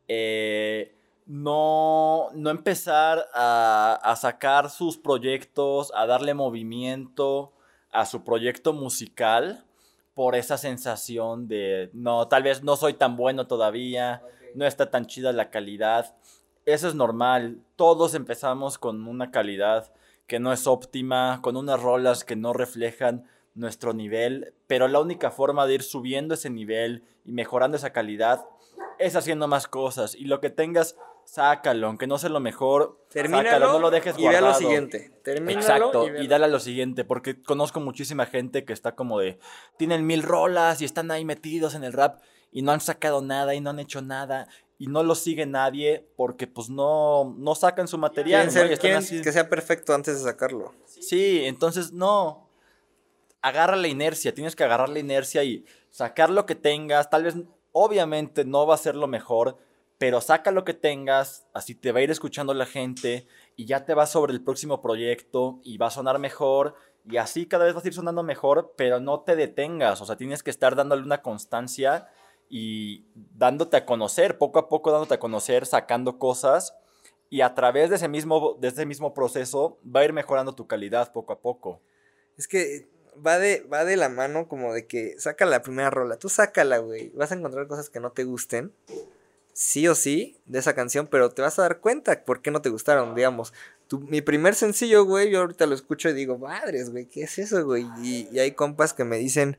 [0.07, 0.95] eh,
[1.25, 7.53] no, no empezar a, a sacar sus proyectos, a darle movimiento
[7.91, 9.65] a su proyecto musical
[10.13, 14.23] por esa sensación de, no, tal vez no soy tan bueno todavía,
[14.55, 16.15] no está tan chida la calidad.
[16.67, 17.61] Eso es normal.
[17.77, 19.89] Todos empezamos con una calidad
[20.27, 23.23] que no es óptima, con unas rolas que no reflejan
[23.55, 28.45] nuestro nivel, pero la única forma de ir subiendo ese nivel y mejorando esa calidad
[28.99, 30.13] es haciendo más cosas.
[30.13, 34.23] Y lo que tengas, sácalo, aunque no sea lo mejor, sácalo, no lo dejes y
[34.23, 34.47] guardado.
[34.47, 35.13] lo siguiente.
[35.25, 39.39] Exacto, y, dale a lo siguiente, porque conozco muchísima gente que está como de,
[39.77, 42.19] tienen mil rolas y están ahí metidos en el rap
[42.51, 44.49] y no han sacado nada y no han hecho nada
[44.79, 48.49] y no lo sigue nadie porque pues no, no sacan su material.
[48.79, 50.73] Quieren, que sea perfecto antes de sacarlo.
[50.85, 52.47] Sí, entonces no.
[53.41, 57.09] Agarra la inercia, tienes que agarrar la inercia y sacar lo que tengas.
[57.09, 57.35] Tal vez,
[57.71, 59.57] obviamente, no va a ser lo mejor,
[59.97, 63.85] pero saca lo que tengas, así te va a ir escuchando la gente y ya
[63.85, 66.75] te vas sobre el próximo proyecto y va a sonar mejor
[67.09, 70.17] y así cada vez vas a ir sonando mejor, pero no te detengas, o sea,
[70.17, 72.09] tienes que estar dándole una constancia
[72.49, 76.73] y dándote a conocer, poco a poco dándote a conocer, sacando cosas
[77.29, 80.67] y a través de ese mismo, de ese mismo proceso va a ir mejorando tu
[80.67, 81.81] calidad poco a poco.
[82.37, 82.87] Es que
[83.25, 86.77] va de, va de la mano como de que saca la primera rola, tú sácala,
[86.77, 88.71] güey, vas a encontrar cosas que no te gusten,
[89.53, 92.61] sí o sí, de esa canción, pero te vas a dar cuenta por qué no
[92.61, 93.53] te gustaron, digamos.
[93.91, 97.65] mi primer sencillo, güey, yo ahorita lo escucho y digo, madres, güey, ¿qué es eso,
[97.65, 97.85] güey?
[98.01, 99.57] Y, y hay compas que me dicen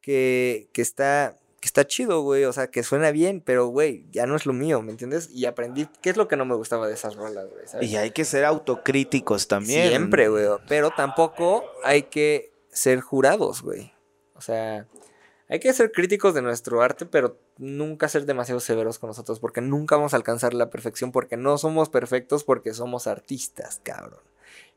[0.00, 1.38] que, que está
[1.72, 4.82] está chido, güey, o sea, que suena bien, pero, güey, ya no es lo mío,
[4.82, 5.30] ¿me entiendes?
[5.32, 7.90] Y aprendí qué es lo que no me gustaba de esas rolas, güey.
[7.90, 9.88] Y hay que ser autocríticos también.
[9.88, 13.90] Siempre, güey, pero tampoco hay que ser jurados, güey.
[14.34, 14.86] O sea,
[15.52, 19.60] hay que ser críticos de nuestro arte, pero nunca ser demasiado severos con nosotros, porque
[19.60, 24.22] nunca vamos a alcanzar la perfección, porque no somos perfectos, porque somos artistas, cabrón.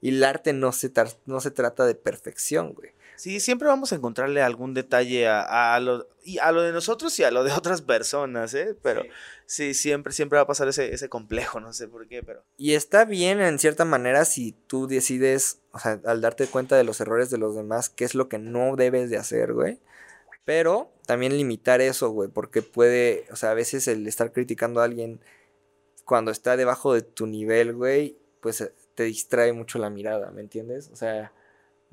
[0.01, 0.91] Y el arte no se,
[1.27, 2.91] no se trata de perfección, güey.
[3.15, 7.23] Sí, siempre vamos a encontrarle algún detalle a, lo, y a lo de nosotros y
[7.23, 8.75] a lo de otras personas, ¿eh?
[8.81, 9.03] Pero
[9.45, 12.43] sí, siempre, siempre va a pasar ese, ese complejo, no sé por qué, pero...
[12.57, 16.83] Y está bien en cierta manera si tú decides, o sea, al darte cuenta de
[16.83, 19.79] los errores de los demás, qué es lo que no debes de hacer, güey.
[20.45, 24.85] Pero también limitar eso, güey, porque puede, o sea, a veces el estar criticando a
[24.85, 25.19] alguien
[26.05, 30.89] cuando está debajo de tu nivel, güey, pues te distrae mucho la mirada, ¿me entiendes?
[30.93, 31.33] O sea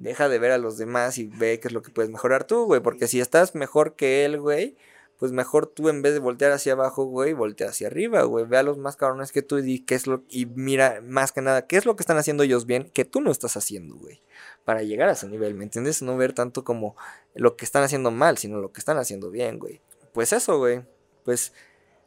[0.02, 2.64] deja de ver a los demás y ve qué es lo que puedes mejorar tú,
[2.64, 2.80] güey.
[2.80, 4.76] Porque si estás mejor que él, güey,
[5.18, 8.44] pues mejor tú en vez de voltear hacia abajo, güey, voltea hacia arriba, güey.
[8.44, 11.40] Ve a los más cabrones que tú y qué es lo y mira más que
[11.40, 14.20] nada qué es lo que están haciendo ellos bien que tú no estás haciendo, güey.
[14.64, 16.02] Para llegar a ese nivel, ¿me entiendes?
[16.02, 16.96] No ver tanto como
[17.34, 19.80] lo que están haciendo mal, sino lo que están haciendo bien, güey.
[20.12, 20.82] Pues eso, güey.
[21.24, 21.52] Pues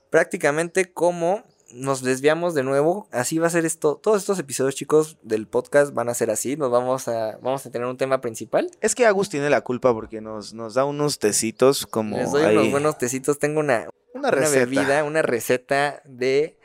[0.10, 1.44] prácticamente como
[1.74, 3.08] nos desviamos de nuevo.
[3.12, 4.00] Así va a ser esto.
[4.02, 6.56] Todos estos episodios, chicos, del podcast van a ser así.
[6.56, 8.70] Nos vamos a, vamos a tener un tema principal.
[8.82, 12.18] Es que Agus tiene la culpa porque nos, nos da unos tecitos como.
[12.18, 12.56] Les doy ahí.
[12.58, 13.40] unos buenos tecitos.
[13.40, 16.58] Tengo una, Una bebida, una receta de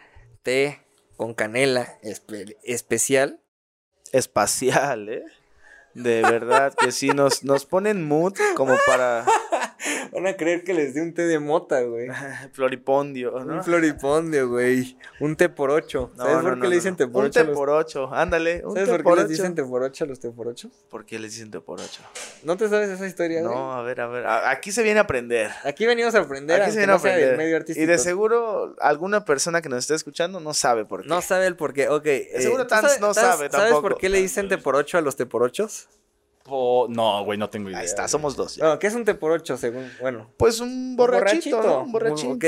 [0.42, 0.80] té
[1.16, 3.40] con canela espe- especial.
[4.12, 5.24] espacial, ¿eh?
[5.94, 9.24] De verdad que sí, nos, nos ponen mood como para
[10.12, 12.08] Van a creer que les di un té de mota, güey.
[12.52, 13.54] floripondio, ¿no?
[13.56, 14.96] Un floripondio, güey.
[15.20, 16.10] Un té por ocho.
[16.16, 17.32] No, ¿Sabes no, por qué no, le dicen té por Un ocho?
[17.34, 19.30] té a los- por ocho, ándale, un ¿Sabes té por qué por les ocho.
[19.30, 20.70] dicen té por ocho a los té por ocho?
[20.88, 22.02] ¿Por qué les dicen té por ocho?
[22.42, 23.54] ¿No te sabes esa historia, güey?
[23.54, 25.50] No, a ver, a ver, aquí se viene a aprender.
[25.64, 27.36] Aquí venimos a aprender, Aquí se viene a aprender.
[27.36, 27.82] medio artístico.
[27.84, 31.08] Y de seguro alguna persona que nos esté escuchando no sabe por qué.
[31.08, 32.06] No sabe el por qué, ok.
[32.06, 34.00] eh, seguro ¿tú Tans no sabes- sabe ¿Sabes por tampoco.
[34.00, 35.88] qué le dicen té por ocho a los té por ochos?
[36.50, 37.78] Po- No, güey, no tengo idea.
[37.78, 38.10] Ahí está, güey.
[38.10, 38.64] somos dos ya.
[38.64, 40.30] No, ¿qué es un té por ocho según, bueno?
[40.36, 41.82] Pues un borrachito, ¿no?
[41.84, 42.32] Un borrachito.
[42.32, 42.44] Ok.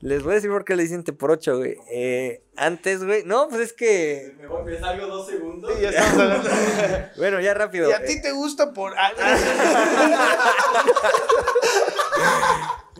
[0.00, 1.76] Les voy a decir por qué le dicen té por ocho, güey.
[1.88, 3.22] Eh, antes, güey.
[3.24, 4.34] No, pues es que.
[4.66, 5.72] Me salgo dos segundos.
[5.76, 6.50] Sí, ya estamos hablando.
[7.16, 7.88] Bueno, ya rápido.
[7.88, 8.92] ¿Y a ti te gusta por...?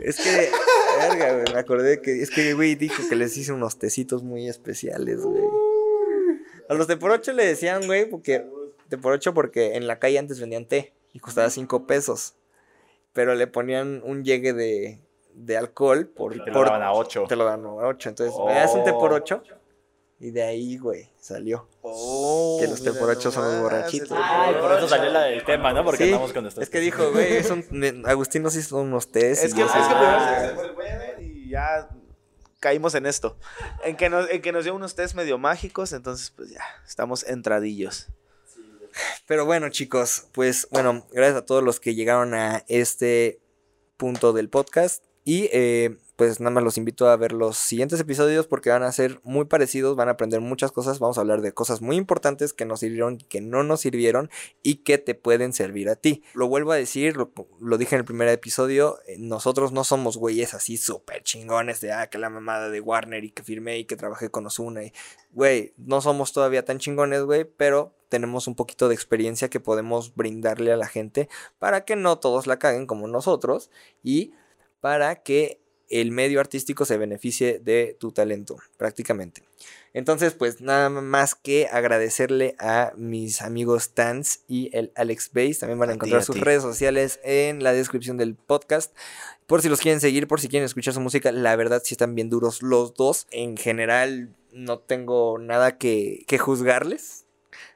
[0.00, 0.50] Es que.
[0.98, 1.44] Verga, güey.
[1.54, 2.22] Me acordé que.
[2.22, 5.42] Es que, güey, dijo que les hice unos tecitos muy especiales, güey.
[6.68, 8.44] A los té por ocho le decían, güey, porque.
[8.92, 12.34] Té por ocho porque en la calle antes vendían té y costaba cinco pesos.
[13.14, 15.00] Pero le ponían un llegue de,
[15.32, 16.36] de alcohol por.
[16.36, 17.24] Y te lo daban a ocho.
[17.26, 18.10] Te lo dan a 8.
[18.10, 19.16] Entonces, me das un té por Oh.
[19.16, 19.42] 8.
[20.20, 21.66] Y de ahí, güey, salió.
[21.80, 24.12] Oh, Que los té por ocho son los nomás, borrachitos.
[24.22, 25.82] Ay, por eso salió la del tema, ¿no?
[25.84, 29.10] Porque Sí, andamos con nuestros es que dijo, güey, es un, Agustín nos hizo unos
[29.10, 29.42] tés.
[29.42, 31.88] Es que, es que primero se- se fue el güey y ya
[32.60, 33.36] caímos en esto.
[33.84, 37.24] En que, nos, en que nos dio unos test medio mágicos, entonces pues ya, estamos
[37.26, 38.06] entradillos.
[39.26, 43.40] Pero bueno, chicos, pues bueno, gracias a todos los que llegaron a este
[43.96, 45.04] punto del podcast.
[45.24, 48.92] Y eh, pues nada más los invito a ver los siguientes episodios porque van a
[48.92, 52.52] ser muy parecidos, van a aprender muchas cosas, vamos a hablar de cosas muy importantes
[52.52, 54.30] que nos sirvieron, que no nos sirvieron
[54.62, 56.22] y que te pueden servir a ti.
[56.34, 60.54] Lo vuelvo a decir, lo, dije en el primer episodio, eh, nosotros no somos güeyes
[60.54, 63.96] así súper chingones de, ah, que la mamada de Warner y que firmé y que
[63.96, 64.92] trabajé con Osuna y,
[65.32, 70.14] güey, no somos todavía tan chingones, güey, pero tenemos un poquito de experiencia que podemos
[70.14, 73.72] brindarle a la gente para que no todos la caguen como nosotros
[74.04, 74.34] y
[74.80, 79.42] para que el medio artístico se beneficie de tu talento, prácticamente.
[79.94, 85.56] Entonces, pues nada más que agradecerle a mis amigos Tans y el Alex Base.
[85.60, 88.96] También van a encontrar a sus redes sociales en la descripción del podcast.
[89.46, 92.14] Por si los quieren seguir, por si quieren escuchar su música, la verdad sí están
[92.14, 93.26] bien duros los dos.
[93.30, 97.26] En general, no tengo nada que, que juzgarles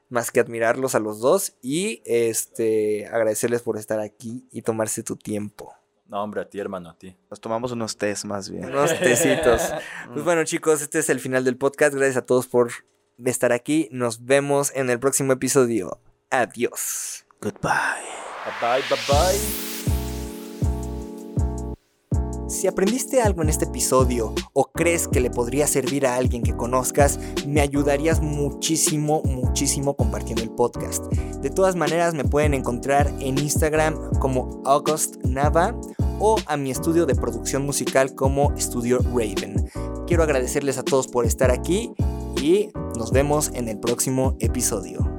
[0.09, 5.16] más que admirarlos a los dos y este agradecerles por estar aquí y tomarse tu
[5.16, 5.74] tiempo.
[6.09, 7.16] No, hombre, a ti, hermano, a ti.
[7.30, 8.66] Nos tomamos unos test más bien.
[8.66, 9.72] Unos tecitos.
[10.12, 11.94] Pues bueno, chicos, este es el final del podcast.
[11.94, 12.70] Gracias a todos por
[13.24, 13.88] estar aquí.
[13.90, 16.00] Nos vemos en el próximo episodio.
[16.30, 17.26] Adiós.
[17.40, 17.72] Goodbye.
[18.61, 19.76] Bye, bye, bye.
[22.49, 26.57] Si aprendiste algo en este episodio o crees que le podría servir a alguien que
[26.57, 31.05] conozcas, me ayudarías muchísimo, muchísimo compartiendo el podcast.
[31.42, 35.74] De todas maneras, me pueden encontrar en Instagram como August Nava
[36.20, 39.68] o a mi estudio de producción musical como Studio Raven.
[40.07, 41.94] Quiero agradecerles a todos por estar aquí
[42.40, 45.16] y nos vemos en el próximo episodio.